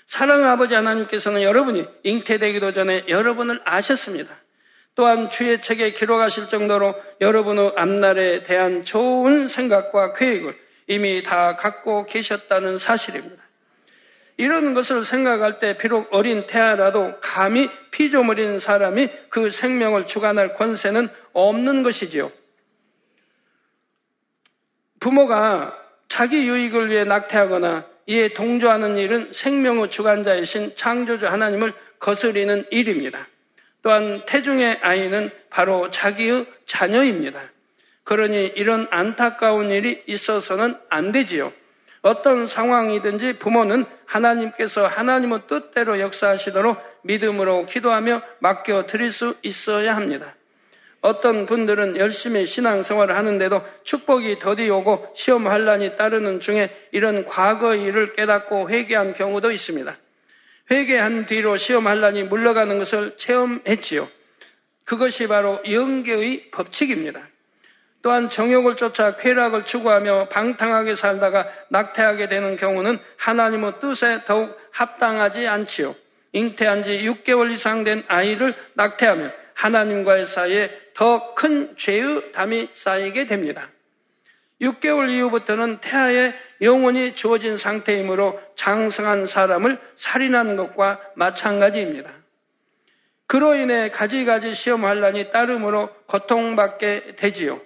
사랑의 0.06 0.46
아버지 0.46 0.74
하나님께서는 0.74 1.42
여러분이 1.42 1.86
잉태되기도 2.02 2.72
전에 2.72 3.04
여러분을 3.08 3.60
아셨습니다. 3.64 4.34
또한 4.94 5.28
주의 5.28 5.60
책에 5.60 5.92
기록하실 5.92 6.48
정도로 6.48 6.94
여러분의 7.20 7.74
앞날에 7.76 8.44
대한 8.44 8.82
좋은 8.82 9.48
생각과 9.48 10.14
계획을 10.14 10.58
이미 10.86 11.22
다 11.22 11.56
갖고 11.56 12.06
계셨다는 12.06 12.78
사실입니다. 12.78 13.43
이런 14.36 14.74
것을 14.74 15.04
생각할 15.04 15.60
때 15.60 15.76
비록 15.76 16.08
어린 16.10 16.46
태아라도 16.46 17.14
감히 17.20 17.70
피조물인 17.90 18.58
사람이 18.58 19.10
그 19.28 19.50
생명을 19.50 20.06
주관할 20.06 20.54
권세는 20.54 21.08
없는 21.32 21.82
것이지요. 21.82 22.32
부모가 24.98 25.76
자기 26.08 26.48
유익을 26.48 26.90
위해 26.90 27.04
낙태하거나 27.04 27.86
이에 28.06 28.34
동조하는 28.34 28.96
일은 28.96 29.32
생명의 29.32 29.90
주관자이신 29.90 30.74
창조주 30.74 31.26
하나님을 31.26 31.72
거스리는 31.98 32.64
일입니다. 32.70 33.28
또한 33.82 34.24
태중의 34.26 34.80
아이는 34.82 35.30
바로 35.50 35.90
자기의 35.90 36.46
자녀입니다. 36.66 37.40
그러니 38.02 38.52
이런 38.56 38.86
안타까운 38.90 39.70
일이 39.70 40.02
있어서는 40.06 40.76
안 40.90 41.12
되지요. 41.12 41.52
어떤 42.04 42.46
상황이든지 42.46 43.38
부모는 43.38 43.86
하나님께서 44.04 44.86
하나님의 44.86 45.40
뜻대로 45.48 46.00
역사하시도록 46.00 46.78
믿음으로 47.02 47.64
기도하며 47.64 48.20
맡겨 48.40 48.84
드릴 48.84 49.10
수 49.10 49.34
있어야 49.40 49.96
합니다. 49.96 50.34
어떤 51.00 51.46
분들은 51.46 51.96
열심히 51.96 52.46
신앙생활을 52.46 53.16
하는데도 53.16 53.62
축복이 53.84 54.38
더디 54.38 54.68
오고 54.68 55.12
시험 55.14 55.48
환란이 55.48 55.96
따르는 55.96 56.40
중에 56.40 56.88
이런 56.92 57.24
과거 57.24 57.74
일을 57.74 58.12
깨닫고 58.12 58.68
회개한 58.68 59.14
경우도 59.14 59.50
있습니다. 59.50 59.96
회개한 60.70 61.24
뒤로 61.24 61.56
시험 61.56 61.86
환란이 61.86 62.24
물러가는 62.24 62.76
것을 62.78 63.16
체험했지요. 63.16 64.08
그것이 64.84 65.26
바로 65.26 65.58
영계의 65.70 66.50
법칙입니다. 66.50 67.28
또한 68.04 68.28
정욕을 68.28 68.76
쫓아 68.76 69.16
쾌락을 69.16 69.64
추구하며 69.64 70.28
방탕하게 70.28 70.94
살다가 70.94 71.48
낙태하게 71.70 72.28
되는 72.28 72.54
경우는 72.56 72.98
하나님의 73.16 73.80
뜻에 73.80 74.24
더욱 74.26 74.58
합당하지 74.72 75.48
않지요. 75.48 75.94
잉태한 76.32 76.82
지 76.82 77.02
6개월 77.02 77.50
이상 77.50 77.82
된 77.82 78.04
아이를 78.06 78.54
낙태하면 78.74 79.32
하나님과의 79.54 80.26
사이에 80.26 80.70
더 80.92 81.34
큰 81.34 81.74
죄의 81.78 82.32
담이 82.32 82.68
쌓이게 82.72 83.24
됩니다. 83.24 83.70
6개월 84.60 85.08
이후부터는 85.08 85.78
태아에 85.78 86.34
영혼이 86.60 87.14
주어진 87.14 87.56
상태이므로 87.56 88.38
장성한 88.54 89.26
사람을 89.26 89.78
살인하는 89.96 90.56
것과 90.56 91.00
마찬가지입니다. 91.14 92.12
그로 93.26 93.54
인해 93.54 93.88
가지가지 93.88 94.54
시험 94.54 94.84
환란이 94.84 95.30
따름으로 95.30 95.88
고통받게 96.06 97.16
되지요. 97.16 97.62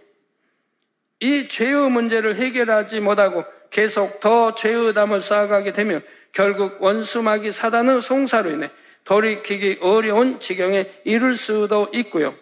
이 1.20 1.48
죄의 1.48 1.90
문제를 1.90 2.36
해결하지 2.36 3.00
못하고 3.00 3.44
계속 3.70 4.20
더 4.20 4.54
죄의 4.54 4.94
담을 4.94 5.20
쌓아가게 5.20 5.72
되면 5.72 6.02
결국 6.32 6.80
원수마귀 6.80 7.52
사단의 7.52 8.02
송사로 8.02 8.50
인해 8.50 8.70
돌이키기 9.04 9.78
어려운 9.80 10.38
지경에 10.38 11.00
이를 11.04 11.34
수도 11.34 11.88
있고요. 11.94 12.34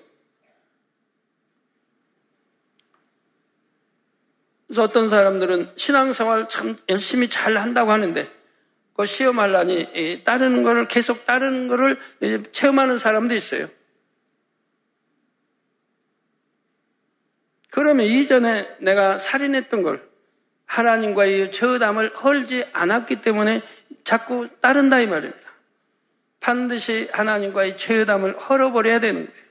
그래서 4.66 4.82
어떤 4.82 5.08
사람들은 5.08 5.72
신앙생활 5.76 6.48
참 6.48 6.76
열심히 6.88 7.28
잘 7.28 7.56
한다고 7.56 7.92
하는데 7.92 8.28
그 8.94 9.06
시험하려니 9.06 10.22
따르는 10.24 10.62
거를 10.64 10.88
계속 10.88 11.24
따르는 11.24 11.68
거를 11.68 11.98
체험하는 12.50 12.98
사람도 12.98 13.34
있어요. 13.34 13.68
그러면 17.76 18.06
이전에 18.06 18.66
내가 18.78 19.18
살인했던 19.18 19.82
걸 19.82 20.02
하나님과의 20.64 21.52
저담을 21.52 22.16
헐지 22.16 22.64
않았기 22.72 23.20
때문에 23.20 23.60
자꾸 24.02 24.48
따른다 24.62 24.98
이 25.00 25.06
말입니다. 25.06 25.46
반드시 26.40 27.06
하나님과의 27.12 27.76
죄담을 27.76 28.38
헐어버려야 28.38 29.00
되는 29.00 29.26
거예요. 29.26 29.46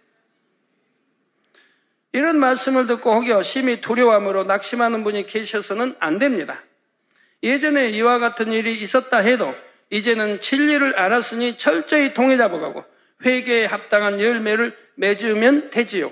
이런 2.13 2.39
말씀을 2.39 2.88
듣고 2.88 3.13
혹여 3.13 3.43
심히 3.43 3.79
두려움으로 3.79 4.45
낙심하는 4.45 5.03
분이 5.03 5.27
계셔서는 5.27 5.95
안 5.99 6.17
됩니다. 6.17 6.63
예전에 7.43 7.89
이와 7.89 8.17
같은 8.17 8.51
일이 8.51 8.73
있었다 8.81 9.19
해도 9.19 9.53
이제는 9.91 10.41
진리를 10.41 10.97
알았으니 10.97 11.59
철저히 11.59 12.15
통해 12.15 12.38
잡아가고 12.38 12.85
회개에 13.23 13.65
합당한 13.65 14.19
열매를 14.19 14.75
맺으면 14.95 15.69
되지요. 15.69 16.11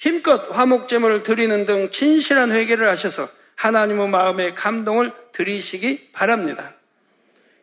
힘껏 0.00 0.50
화목제물을 0.50 1.22
드리는 1.22 1.66
등 1.66 1.90
진실한 1.90 2.50
회개를 2.50 2.88
하셔서 2.88 3.28
하나님의 3.54 4.08
마음에 4.08 4.54
감동을 4.54 5.12
드리시기 5.32 6.10
바랍니다. 6.12 6.74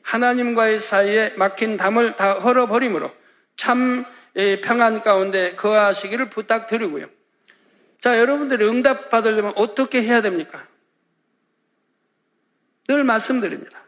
하나님과의 0.04 0.80
사이에 0.80 1.34
막힌 1.36 1.78
담을 1.78 2.16
다 2.16 2.34
헐어버림으로 2.34 3.12
참 3.58 4.06
평안 4.64 5.02
가운데 5.02 5.56
거하시기를 5.56 6.30
부탁드리고요. 6.30 7.08
자, 8.00 8.20
여러분들이 8.20 8.64
응답 8.66 9.10
받으려면 9.10 9.54
어떻게 9.56 10.04
해야 10.04 10.22
됩니까? 10.22 10.68
늘 12.88 13.04
말씀드립니다. 13.04 13.80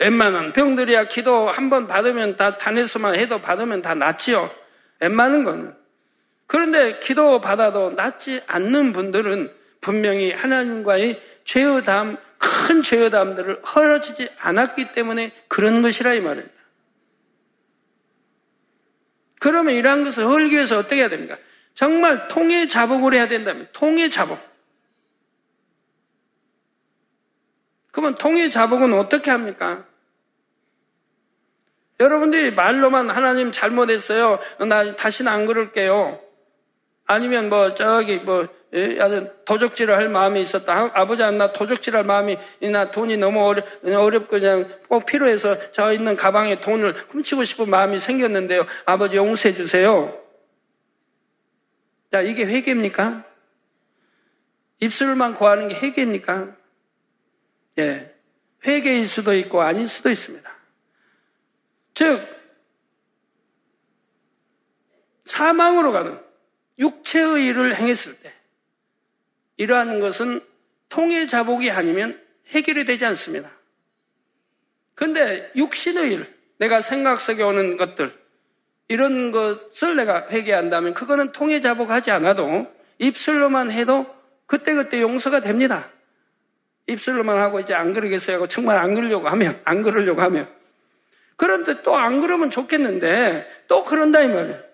웬만한 0.00 0.52
병들이야 0.52 1.04
기도 1.04 1.48
한 1.48 1.70
번 1.70 1.86
받으면 1.86 2.36
다 2.36 2.58
단에서만 2.58 3.14
해도 3.14 3.40
받으면 3.40 3.80
다 3.80 3.94
낫지요. 3.94 4.50
웬만한 4.98 5.44
건. 5.44 5.79
그런데 6.50 6.98
기도 6.98 7.40
받아도 7.40 7.92
낫지 7.92 8.42
않는 8.48 8.92
분들은 8.92 9.54
분명히 9.80 10.32
하나님과의 10.32 11.22
죄의 11.44 11.84
담, 11.84 12.16
큰 12.38 12.82
죄의 12.82 13.12
담들을 13.12 13.62
헐어지지 13.62 14.30
않았기 14.36 14.90
때문에 14.90 15.30
그런 15.46 15.80
것이라 15.80 16.14
이 16.14 16.20
말입니다. 16.20 16.52
그러면 19.38 19.74
이러한 19.74 20.02
것을 20.02 20.26
헐기 20.26 20.56
위해서 20.56 20.78
어떻게 20.78 20.96
해야 20.96 21.08
됩니까? 21.08 21.38
정말 21.74 22.26
통해 22.26 22.66
자복을 22.66 23.14
해야 23.14 23.28
된다면 23.28 23.68
통해 23.72 24.08
자복. 24.08 24.40
그러면 27.92 28.16
통해 28.16 28.50
자복은 28.50 28.92
어떻게 28.94 29.30
합니까? 29.30 29.86
여러분들이 32.00 32.50
말로만 32.50 33.08
하나님 33.08 33.52
잘못했어요. 33.52 34.40
나 34.68 34.96
다시는 34.96 35.30
안 35.30 35.46
그럴게요. 35.46 36.28
아니면 37.10 37.48
뭐 37.48 37.74
저기 37.74 38.18
뭐 38.18 38.46
예, 38.72 39.00
아주 39.00 39.28
도적질을 39.44 39.96
할 39.96 40.08
마음이 40.08 40.40
있었다. 40.42 40.92
아버지 40.94 41.22
나 41.22 41.52
도적질할 41.52 42.04
마음이 42.04 42.38
나 42.70 42.92
돈이 42.92 43.16
너무 43.16 43.52
어렵고 43.82 44.28
그냥 44.28 44.78
꼭 44.86 45.06
필요해서 45.06 45.72
저 45.72 45.92
있는 45.92 46.14
가방에 46.14 46.60
돈을 46.60 46.92
훔치고 47.08 47.42
싶은 47.42 47.68
마음이 47.68 47.98
생겼는데요. 47.98 48.64
아버지 48.84 49.16
용서해 49.16 49.56
주세요. 49.56 50.16
자 52.12 52.20
이게 52.20 52.44
회개입니까? 52.44 53.24
입술만 54.78 55.34
구하는 55.34 55.66
게 55.66 55.74
회개입니까? 55.74 56.54
예, 57.80 58.14
회개일 58.64 59.08
수도 59.08 59.34
있고 59.34 59.62
아닐 59.62 59.88
수도 59.88 60.10
있습니다. 60.10 60.48
즉 61.94 62.24
사망으로 65.24 65.90
가는 65.90 66.29
육체의 66.80 67.46
일을 67.46 67.76
행했을 67.76 68.16
때 68.16 68.32
이러한 69.58 70.00
것은 70.00 70.40
통해 70.88 71.26
자복이 71.26 71.70
아니면 71.70 72.20
해결이 72.48 72.84
되지 72.84 73.04
않습니다. 73.04 73.50
근데 74.94 75.50
육신의 75.54 76.12
일, 76.12 76.34
내가 76.58 76.80
생각 76.80 77.20
속에 77.20 77.42
오는 77.42 77.76
것들, 77.76 78.18
이런 78.88 79.30
것을 79.30 79.94
내가 79.96 80.26
회개한다면 80.28 80.94
그거는 80.94 81.32
통해 81.32 81.60
자복하지 81.60 82.10
않아도 82.10 82.66
입술로만 82.98 83.70
해도 83.70 84.06
그때그때 84.46 85.00
용서가 85.00 85.40
됩니다. 85.40 85.88
입술로만 86.88 87.38
하고 87.38 87.60
이제 87.60 87.72
안 87.72 87.92
그러겠어요 87.92 88.36
하고 88.36 88.48
정말 88.48 88.78
안 88.78 88.94
그러려고 88.94 89.28
하면, 89.28 89.60
안 89.64 89.82
그러려고 89.82 90.22
하면. 90.22 90.52
그런데 91.36 91.82
또 91.82 91.94
안 91.94 92.20
그러면 92.20 92.50
좋겠는데 92.50 93.64
또 93.68 93.84
그런다 93.84 94.22
이 94.22 94.28
말이에요. 94.28 94.69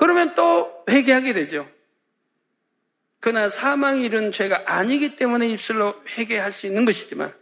그러면 0.00 0.34
또 0.34 0.82
회개하게 0.88 1.34
되죠. 1.34 1.68
그러나 3.20 3.50
사망이 3.50 4.02
이런 4.02 4.32
죄가 4.32 4.62
아니기 4.64 5.14
때문에 5.14 5.46
입술로 5.48 5.94
회개할 6.16 6.52
수 6.52 6.66
있는 6.66 6.86
것이지만 6.86 7.34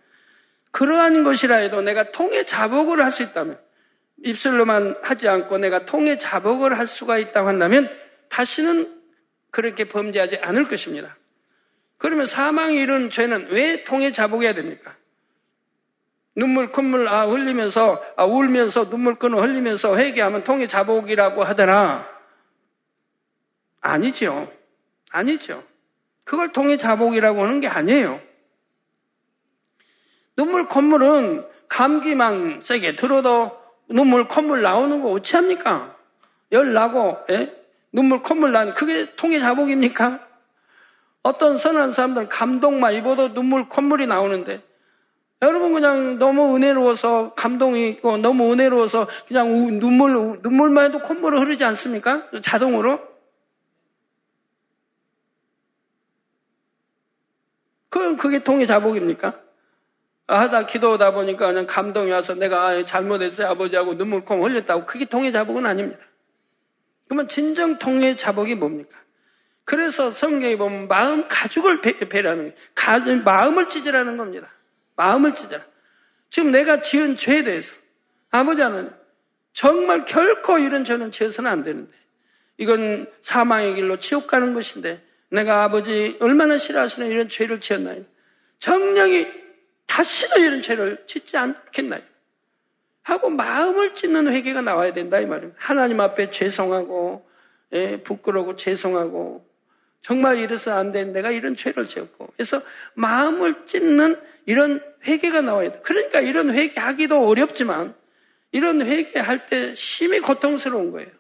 그러한 0.72 1.22
것이라 1.22 1.54
해도 1.56 1.80
내가 1.82 2.10
통해 2.10 2.44
자복을 2.44 3.02
할 3.02 3.12
수 3.12 3.22
있다면 3.22 3.60
입술로만 4.24 4.96
하지 5.02 5.28
않고 5.28 5.58
내가 5.58 5.86
통해 5.86 6.18
자복을 6.18 6.76
할 6.76 6.88
수가 6.88 7.18
있다고 7.18 7.46
한다면 7.46 7.88
다시는 8.28 9.00
그렇게 9.52 9.84
범죄하지 9.84 10.38
않을 10.38 10.66
것입니다. 10.66 11.16
그러면 11.96 12.26
사망이 12.26 12.80
이런 12.80 13.08
죄는 13.08 13.52
왜 13.52 13.84
통해 13.84 14.10
자복해야 14.10 14.54
됩니까? 14.54 14.96
눈물 16.34 16.72
콧물 16.72 17.06
아 17.06 17.26
흘리면서 17.26 18.02
아 18.16 18.24
울면서 18.24 18.90
눈물 18.90 19.14
끊어 19.14 19.40
흘리면서 19.40 19.96
회개하면 19.96 20.42
통해 20.42 20.66
자복이라고 20.66 21.44
하더라. 21.44 22.17
아니죠. 23.80 24.50
아니죠. 25.10 25.62
그걸 26.24 26.52
통해 26.52 26.76
자복이라고 26.76 27.42
하는 27.42 27.60
게 27.60 27.68
아니에요. 27.68 28.20
눈물, 30.36 30.68
콧물은 30.68 31.46
감기만 31.68 32.60
세게 32.62 32.96
들어도 32.96 33.58
눈물, 33.88 34.28
콧물 34.28 34.62
나오는 34.62 35.02
거 35.02 35.10
어찌합니까? 35.10 35.96
열 36.52 36.72
나고, 36.72 37.18
예? 37.30 37.54
눈물, 37.92 38.22
콧물 38.22 38.52
나는 38.52 38.74
그게 38.74 39.14
통해 39.16 39.38
자복입니까? 39.38 40.20
어떤 41.22 41.56
선한 41.56 41.92
사람들은 41.92 42.28
감동만 42.28 42.94
입어도 42.94 43.34
눈물, 43.34 43.68
콧물이 43.68 44.06
나오는데 44.06 44.62
여러분 45.42 45.72
그냥 45.72 46.18
너무 46.18 46.56
은혜로워서 46.56 47.34
감동이 47.34 47.88
있고 47.90 48.16
너무 48.18 48.52
은혜로워서 48.52 49.06
그냥 49.26 49.78
눈물, 49.78 50.40
눈물만 50.42 50.86
해도 50.86 50.98
콧물을 51.00 51.38
흐르지 51.40 51.64
않습니까? 51.64 52.24
자동으로? 52.42 53.00
그럼 57.98 58.16
그게 58.16 58.42
통의 58.42 58.66
자복입니까? 58.66 59.40
하다 60.26 60.66
기도하다 60.66 61.12
보니까 61.12 61.46
그냥 61.46 61.66
감동이 61.66 62.11
와서 62.11 62.34
내가 62.34 62.84
잘못했어요 62.84 63.48
아버지하고 63.48 63.94
눈물콩 63.94 64.44
흘렸다고 64.44 64.84
그게 64.84 65.06
통의 65.06 65.32
자복은 65.32 65.64
아닙니다. 65.64 66.00
그러면 67.06 67.28
진정 67.28 67.78
통의 67.78 68.16
자복이 68.18 68.54
뭡니까? 68.54 68.96
그래서 69.64 70.11
성경에 70.11 70.56
보면 70.56 70.88
마음 70.88 71.28
가죽을 71.28 71.80
배라는 71.80 72.54
거예요. 72.74 73.22
마음을 73.22 73.68
찢으라는 73.68 74.16
겁니다. 74.16 74.48
마음을 74.96 75.34
찢어라. 75.34 75.64
지금 76.30 76.50
내가 76.50 76.82
지은 76.82 77.16
죄에 77.16 77.44
대해서 77.44 77.74
아버지 78.30 78.61
하나님 78.61 78.90
정말 79.54 80.04
결코 80.04 80.58
이런 80.58 80.84
죄는 80.84 81.11
지어서는 81.11 81.50
안 81.50 81.64
되는데 81.64 81.92
이건 82.58 83.11
사망의 83.22 83.76
길로 83.76 83.98
지옥 83.98 84.26
가는 84.26 84.52
것인데 84.52 85.02
내가 85.30 85.64
아버지 85.64 86.16
얼마나 86.20 86.58
싫어하시는 86.58 87.10
이런 87.10 87.28
죄를 87.28 87.60
지었나요? 87.60 88.04
정령이 88.58 89.26
다시는 89.86 90.40
이런 90.40 90.60
죄를 90.62 91.04
짓지 91.06 91.36
않겠나요? 91.36 92.02
하고 93.02 93.30
마음을 93.30 93.94
찢는 93.94 94.32
회개가 94.32 94.60
나와야 94.62 94.92
된다 94.92 95.18
이 95.18 95.26
말입니다. 95.26 95.58
하나님 95.58 96.00
앞에 96.00 96.30
죄송하고 96.30 97.26
예, 97.72 98.03
부끄러고 98.03 98.57
죄송하고 98.57 99.46
정말 100.00 100.38
이래서 100.38 100.72
안 100.74 100.92
된 100.92 101.12
내가 101.12 101.30
이런 101.30 101.55
죄를 101.55 101.86
지었고 101.86 102.32
그래서 102.36 102.62
마음을 102.94 103.66
찢는 103.66 104.20
이런 104.46 104.80
회개가 105.07 105.40
나와야 105.42 105.72
돼. 105.72 105.80
그러니까 105.82 106.20
이런 106.20 106.53
회개하기도 106.55 107.26
어렵지만 107.26 107.94
이런 108.53 108.80
회개할 108.82 109.46
때 109.46 109.74
심히 109.74 110.20
고통스러운 110.20 110.90
거예요. 110.92 111.11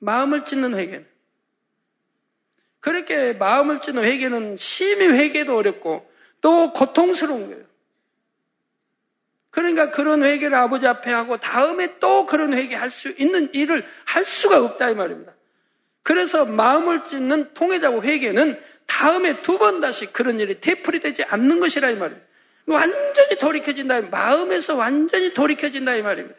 마음을 0.00 0.44
찢는 0.44 0.74
회개는. 0.74 1.06
그렇게 2.80 3.34
마음을 3.34 3.80
찢는 3.80 4.04
회개는 4.04 4.56
심히 4.56 5.06
회개도 5.06 5.56
어렵고 5.56 6.10
또 6.40 6.72
고통스러운 6.72 7.50
거예요. 7.50 7.64
그러니까 9.50 9.90
그런 9.90 10.22
회개를 10.24 10.56
아버지 10.56 10.86
앞에 10.86 11.10
하고 11.10 11.36
다음에 11.38 11.98
또 11.98 12.24
그런 12.24 12.54
회개 12.54 12.74
할 12.76 12.90
수 12.90 13.12
있는 13.18 13.52
일을 13.52 13.84
할 14.04 14.24
수가 14.24 14.62
없다 14.64 14.90
이 14.90 14.94
말입니다. 14.94 15.34
그래서 16.02 16.44
마음을 16.44 17.02
찢는 17.04 17.52
통해자고 17.54 18.02
회개는 18.02 18.60
다음에 18.86 19.42
두 19.42 19.58
번 19.58 19.80
다시 19.80 20.06
그런 20.06 20.40
일이 20.40 20.60
되풀이되지 20.60 21.24
않는 21.24 21.60
것이라 21.60 21.90
이 21.90 21.96
말입니다. 21.96 22.26
완전히 22.66 23.36
돌이켜진다. 23.38 24.02
마음에서 24.02 24.76
완전히 24.76 25.34
돌이켜진다 25.34 25.96
이 25.96 26.02
말입니다. 26.02 26.38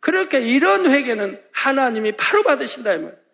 그렇게 0.00 0.40
이런 0.40 0.90
회개는 0.90 1.40
하나님이 1.52 2.12
바로 2.12 2.42
받으신다 2.42 2.94
이 2.94 2.98
말. 2.98 3.25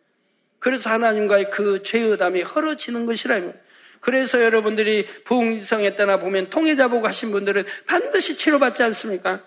그래서 0.62 0.90
하나님과의 0.90 1.50
그 1.50 1.82
죄의담이 1.82 2.42
헐어지는 2.42 3.04
것이라. 3.04 3.52
그래서 3.98 4.40
여러분들이 4.40 5.08
부흥성에 5.24 5.96
떠나 5.96 6.18
보면 6.18 6.50
통해자 6.50 6.86
보고 6.86 7.04
하신 7.08 7.32
분들은 7.32 7.64
반드시 7.88 8.36
치료받지 8.36 8.80
않습니까? 8.84 9.44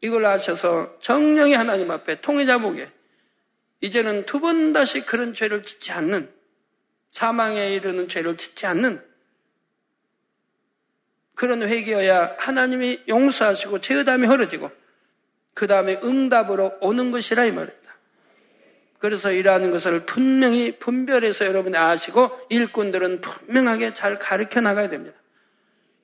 이걸 0.00 0.26
아셔서 0.26 0.98
정령이 1.00 1.54
하나님 1.54 1.88
앞에 1.92 2.20
통해자 2.20 2.58
보게 2.58 2.90
이제는 3.80 4.26
두 4.26 4.40
번 4.40 4.72
다시 4.72 5.02
그런 5.02 5.32
죄를 5.32 5.62
짓지 5.62 5.92
않는 5.92 6.28
사망에 7.12 7.74
이르는 7.74 8.08
죄를 8.08 8.36
짓지 8.36 8.66
않는 8.66 9.06
그런 11.36 11.62
회개여야 11.62 12.38
하나님이 12.40 13.02
용서하시고 13.06 13.82
죄의담이 13.82 14.26
헐어지고 14.26 14.72
그 15.56 15.66
다음에 15.66 15.98
응답으로 16.04 16.74
오는 16.82 17.10
것이라 17.10 17.46
이 17.46 17.50
말입니다. 17.50 17.96
그래서 18.98 19.32
이러한 19.32 19.70
것을 19.70 20.04
분명히 20.04 20.78
분별해서 20.78 21.46
여러분이 21.46 21.78
아시고 21.78 22.30
일꾼들은 22.50 23.22
분명하게 23.22 23.94
잘 23.94 24.18
가르쳐 24.18 24.60
나가야 24.60 24.90
됩니다. 24.90 25.16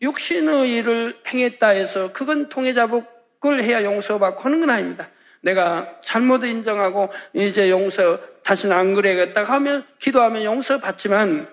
육신의 0.01 0.73
일을 0.73 1.19
행했다 1.27 1.69
해서 1.69 2.13
그건 2.15 2.49
통해자복을 2.49 3.63
해야 3.63 3.85
용서받고 3.85 4.41
하는 4.43 4.61
건 4.61 4.71
아닙니다. 4.71 5.11
내가 5.43 6.01
잘못 6.01 6.45
인정하고 6.45 7.11
이제 7.35 7.69
용서 7.69 8.21
다시는 8.43 8.75
안 8.75 8.95
그래야겠다 8.95 9.45
하면 9.45 9.85
기도하면 9.99 10.45
용서 10.45 10.79
받지만 10.79 11.47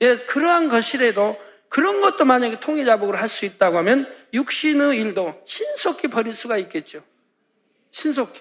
예, 0.00 0.16
그러한 0.16 0.68
것이라도 0.68 1.36
그런 1.68 2.00
것도 2.02 2.24
만약에 2.24 2.60
통해자복을 2.60 3.20
할 3.20 3.28
수 3.28 3.46
있다고 3.46 3.78
하면 3.78 4.06
육신의 4.32 4.96
일도 4.96 5.42
신속히 5.44 6.06
버릴 6.06 6.34
수가 6.34 6.56
있겠죠. 6.58 7.02
신속히. 7.92 8.40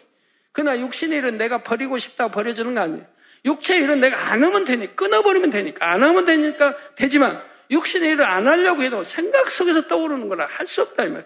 그러나 0.51 0.79
육신의 0.79 1.19
일은 1.19 1.37
내가 1.37 1.59
버리고 1.59 1.97
싶다고 1.97 2.31
버려주는 2.31 2.73
거 2.73 2.81
아니에요. 2.81 3.05
육체의 3.45 3.83
일은 3.83 4.01
내가 4.01 4.31
안 4.31 4.43
하면 4.43 4.65
되니까, 4.65 4.95
끊어버리면 4.95 5.49
되니까, 5.49 5.91
안 5.91 6.03
하면 6.03 6.25
되니까 6.25 6.75
되지만, 6.95 7.41
육신의 7.69 8.11
일을 8.11 8.25
안 8.25 8.47
하려고 8.47 8.83
해도 8.83 9.03
생각 9.03 9.49
속에서 9.49 9.87
떠오르는 9.87 10.27
거라 10.29 10.45
할 10.45 10.67
수 10.67 10.81
없다, 10.81 11.05
이 11.05 11.09
말. 11.09 11.25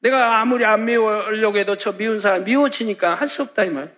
내가 0.00 0.40
아무리 0.40 0.64
안 0.64 0.84
미워하려고 0.84 1.58
해도 1.58 1.76
저 1.76 1.92
미운 1.92 2.20
사람 2.20 2.44
미워지니까 2.44 3.14
할 3.14 3.28
수 3.28 3.42
없다, 3.42 3.64
이 3.64 3.70
말. 3.70 3.94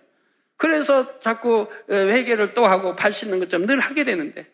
그래서 0.57 1.19
자꾸 1.19 1.67
회개를 1.89 2.53
또 2.53 2.65
하고 2.65 2.95
발 2.95 3.11
씻는 3.11 3.39
것좀 3.39 3.65
늘 3.67 3.79
하게 3.79 4.03
되는데. 4.03 4.47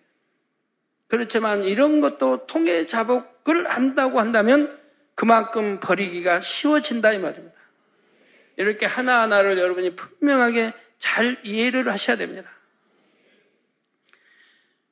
그렇지만 1.08 1.64
이런 1.64 2.02
것도 2.02 2.48
통해 2.48 2.86
자복을 2.86 3.70
한다고 3.70 4.20
한다면 4.20 4.78
그만큼 5.16 5.80
버리기가 5.80 6.42
쉬워진다, 6.42 7.14
이 7.14 7.18
말입니다. 7.18 7.61
이렇게 8.62 8.86
하나하나를 8.86 9.58
여러분이 9.58 9.96
분명하게 9.96 10.74
잘 11.00 11.38
이해를 11.44 11.90
하셔야 11.92 12.16
됩니다. 12.16 12.50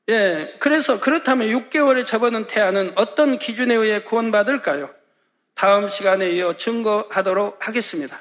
예, 0.10 0.56
그래서 0.60 1.00
그렇다면 1.00 1.50
6개월에 1.50 2.06
접어든 2.06 2.48
태아는 2.48 2.94
어떤 2.96 3.38
기준에 3.38 3.76
의해 3.76 4.02
구원받을까요? 4.02 4.90
다음 5.54 5.88
시간에 5.88 6.32
이어 6.32 6.58
증거하도록 6.58 7.68
하겠습니다. 7.68 8.20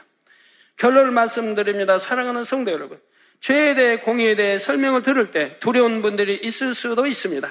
결론을 0.77 1.13
말씀드립니다. 1.13 1.99
사랑하는 1.99 2.45
성도 2.45 2.73
여러분. 2.73 3.01
죄에 3.41 3.75
대해 3.75 3.99
공의에 3.99 4.37
대해 4.37 4.59
설명을 4.59 5.03
들을 5.03 5.31
때 5.31 5.59
두려운 5.61 6.03
분들이 6.03 6.37
있을 6.43 6.75
수도 6.75 7.07
있습니다. 7.07 7.51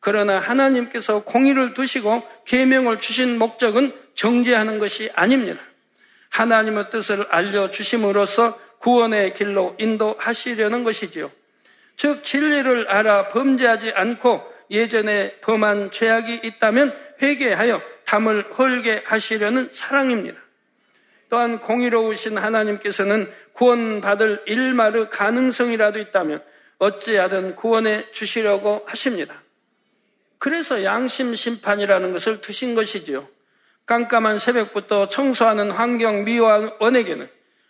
그러나 0.00 0.38
하나님께서 0.38 1.24
공의를 1.24 1.74
두시고 1.74 2.22
계명을 2.46 3.00
주신 3.00 3.38
목적은 3.38 3.94
정죄하는 4.14 4.78
것이 4.78 5.10
아닙니다. 5.14 5.62
하나님의 6.30 6.90
뜻을 6.90 7.26
알려주심으로써 7.28 8.58
구원의 8.78 9.34
길로 9.34 9.76
인도하시려는 9.78 10.84
것이지요. 10.84 11.30
즉, 11.96 12.24
진리를 12.24 12.88
알아 12.88 13.28
범죄하지 13.28 13.92
않고 13.94 14.42
예전에 14.70 15.36
범한 15.40 15.90
죄악이 15.90 16.40
있다면 16.44 16.96
회개하여 17.20 17.82
담을 18.06 18.52
헐게 18.56 19.02
하시려는 19.04 19.68
사랑입니다. 19.72 20.38
또한 21.28 21.60
공의로우신 21.60 22.38
하나님께서는 22.38 23.30
구원받을 23.52 24.42
일말의 24.46 25.10
가능성이라도 25.10 25.98
있다면 25.98 26.42
어찌하든 26.78 27.56
구원해 27.56 28.10
주시려고 28.10 28.82
하십니다. 28.86 29.42
그래서 30.38 30.82
양심 30.82 31.34
심판이라는 31.34 32.12
것을 32.12 32.40
두신 32.40 32.74
것이지요. 32.74 33.28
깜깜한 33.90 34.38
새벽부터 34.38 35.08
청소하는 35.08 35.72
환경 35.72 36.22
미화원에게는 36.22 37.28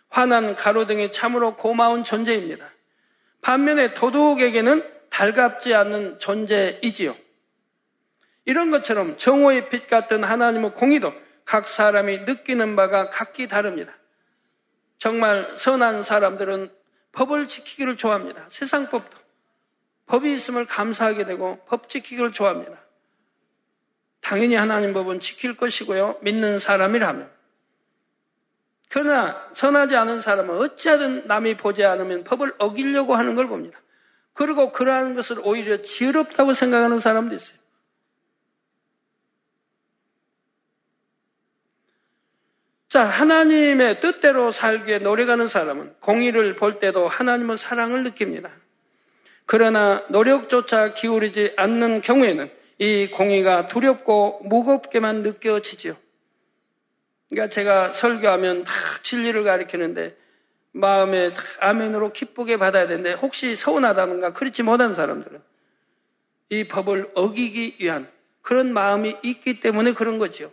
환한 0.09 0.53
가로등이 0.53 1.11
참으로 1.11 1.55
고마운 1.55 2.03
존재입니다. 2.03 2.69
반면에 3.41 3.95
도둑에게는 3.95 4.87
달갑지 5.09 5.73
않는 5.73 6.19
존재이지요. 6.19 7.15
이런 8.45 8.69
것처럼 8.69 9.17
정오의 9.17 9.69
빛 9.69 9.87
같은 9.87 10.23
하나님의 10.23 10.75
공의도 10.75 11.11
각 11.43 11.67
사람이 11.67 12.19
느끼는 12.19 12.75
바가 12.75 13.09
각기 13.09 13.47
다릅니다. 13.47 13.91
정말 14.99 15.55
선한 15.57 16.03
사람들은 16.03 16.71
법을 17.13 17.47
지키기를 17.47 17.97
좋아합니다. 17.97 18.45
세상 18.49 18.91
법도. 18.91 19.17
법이 20.05 20.31
있음을 20.35 20.67
감사하게 20.67 21.25
되고 21.25 21.57
법 21.65 21.89
지키기를 21.89 22.31
좋아합니다. 22.31 22.77
당연히 24.31 24.55
하나님 24.55 24.93
법은 24.93 25.19
지킬 25.19 25.57
것이고요. 25.57 26.19
믿는 26.21 26.59
사람이라면. 26.59 27.29
그러나 28.89 29.45
선하지 29.51 29.97
않은 29.97 30.21
사람은 30.21 30.57
어찌하든 30.57 31.27
남이 31.27 31.57
보지 31.57 31.83
않으면 31.83 32.23
법을 32.23 32.53
어기려고 32.57 33.15
하는 33.15 33.35
걸 33.35 33.49
봅니다. 33.49 33.77
그리고 34.31 34.71
그러한 34.71 35.15
것을 35.15 35.41
오히려 35.43 35.81
지혜롭다고 35.81 36.53
생각하는 36.53 37.01
사람도 37.01 37.35
있어요. 37.35 37.57
자, 42.87 43.03
하나님의 43.03 43.99
뜻대로 43.99 44.51
살기에 44.51 44.99
노력하는 44.99 45.49
사람은 45.49 45.95
공의를 45.99 46.55
볼 46.55 46.79
때도 46.79 47.09
하나님의 47.09 47.57
사랑을 47.57 48.03
느낍니다. 48.03 48.49
그러나 49.45 50.05
노력조차 50.07 50.93
기울이지 50.93 51.55
않는 51.57 51.99
경우에는 51.99 52.60
이 52.81 53.11
공의가 53.11 53.67
두렵고 53.67 54.41
무겁게만 54.43 55.21
느껴지죠. 55.21 55.97
그러니까 57.29 57.47
제가 57.47 57.93
설교하면 57.93 58.63
다 58.63 58.73
진리를 59.03 59.43
가리키는데 59.43 60.17
마음에 60.71 61.31
다 61.31 61.43
아멘으로 61.59 62.11
기쁘게 62.11 62.57
받아야 62.57 62.87
되는데 62.87 63.13
혹시 63.13 63.55
서운하다든가 63.55 64.33
그렇지 64.33 64.63
못한 64.63 64.95
사람들은 64.95 65.43
이 66.49 66.67
법을 66.67 67.11
어기기 67.13 67.75
위한 67.81 68.09
그런 68.41 68.73
마음이 68.73 69.15
있기 69.21 69.59
때문에 69.59 69.93
그런 69.93 70.17
거죠. 70.17 70.51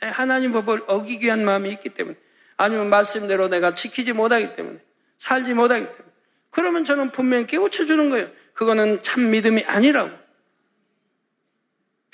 하나님 0.00 0.52
법을 0.52 0.84
어기기 0.86 1.26
위한 1.26 1.44
마음이 1.44 1.68
있기 1.70 1.88
때문에 1.88 2.16
아니면 2.56 2.90
말씀대로 2.90 3.48
내가 3.48 3.74
지키지 3.74 4.12
못하기 4.12 4.54
때문에 4.54 4.78
살지 5.18 5.52
못하기 5.54 5.84
때문에 5.84 6.04
그러면 6.50 6.84
저는 6.84 7.10
분명히 7.10 7.48
깨우쳐 7.48 7.86
주는 7.86 8.08
거예요. 8.08 8.28
그거는 8.54 9.02
참 9.02 9.32
믿음이 9.32 9.64
아니라고. 9.64 10.25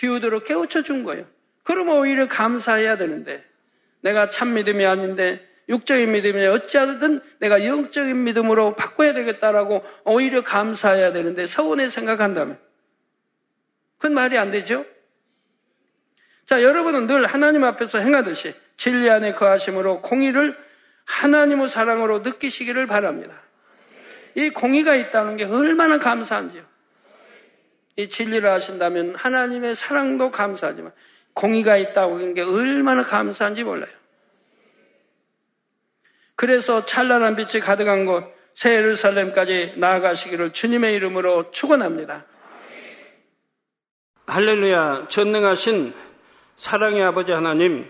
비우도록 0.02 0.44
깨우쳐 0.44 0.82
준 0.82 1.04
거예요. 1.04 1.26
그러면 1.62 1.98
오히려 1.98 2.26
감사해야 2.26 2.96
되는데 2.96 3.44
내가 4.00 4.30
참 4.30 4.54
믿음이 4.54 4.84
아닌데 4.84 5.48
육적인 5.68 6.10
믿음이 6.10 6.44
어찌하든 6.44 7.20
내가 7.38 7.64
영적인 7.64 8.24
믿음으로 8.24 8.74
바꿔야 8.74 9.14
되겠다라고 9.14 9.84
오히려 10.04 10.42
감사해야 10.42 11.12
되는데 11.12 11.46
서운해 11.46 11.88
생각한다면 11.88 12.58
그건 13.98 14.14
말이 14.14 14.36
안 14.36 14.50
되죠? 14.50 14.84
자, 16.46 16.60
여러분은 16.64 17.06
늘 17.06 17.24
하나님 17.26 17.62
앞에서 17.62 17.98
행하듯이 17.98 18.54
진리 18.76 19.08
안에 19.08 19.34
거하심으로 19.34 20.02
공의를 20.02 20.56
하나님의 21.04 21.68
사랑으로 21.68 22.18
느끼시기를 22.18 22.88
바랍니다. 22.88 23.40
이 24.34 24.50
공의가 24.50 24.96
있다는 24.96 25.36
게 25.36 25.44
얼마나 25.44 26.00
감사한지요. 26.00 26.71
이 27.96 28.08
진리를 28.08 28.48
하신다면 28.48 29.14
하나님의 29.16 29.74
사랑도 29.74 30.30
감사하지만 30.30 30.92
공의가 31.34 31.76
있다고 31.76 32.16
하는 32.16 32.34
게 32.34 32.42
얼마나 32.42 33.02
감사한지 33.02 33.64
몰라요. 33.64 33.90
그래서 36.34 36.84
찬란한 36.84 37.36
빛이 37.36 37.60
가득한 37.60 38.06
곳, 38.06 38.34
새 38.54 38.74
예루살렘까지 38.74 39.74
나아가시기를 39.76 40.52
주님의 40.52 40.94
이름으로 40.94 41.50
축원합니다. 41.50 42.26
할렐루야, 44.26 45.06
전능하신 45.08 45.94
사랑의 46.56 47.02
아버지 47.02 47.32
하나님, 47.32 47.88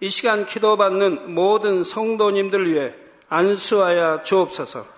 이 0.00 0.10
시간 0.10 0.46
기도받는 0.46 1.34
모든 1.34 1.84
성도님들 1.84 2.70
위해 2.70 2.94
안수하여 3.28 4.22
주옵소서. 4.22 4.97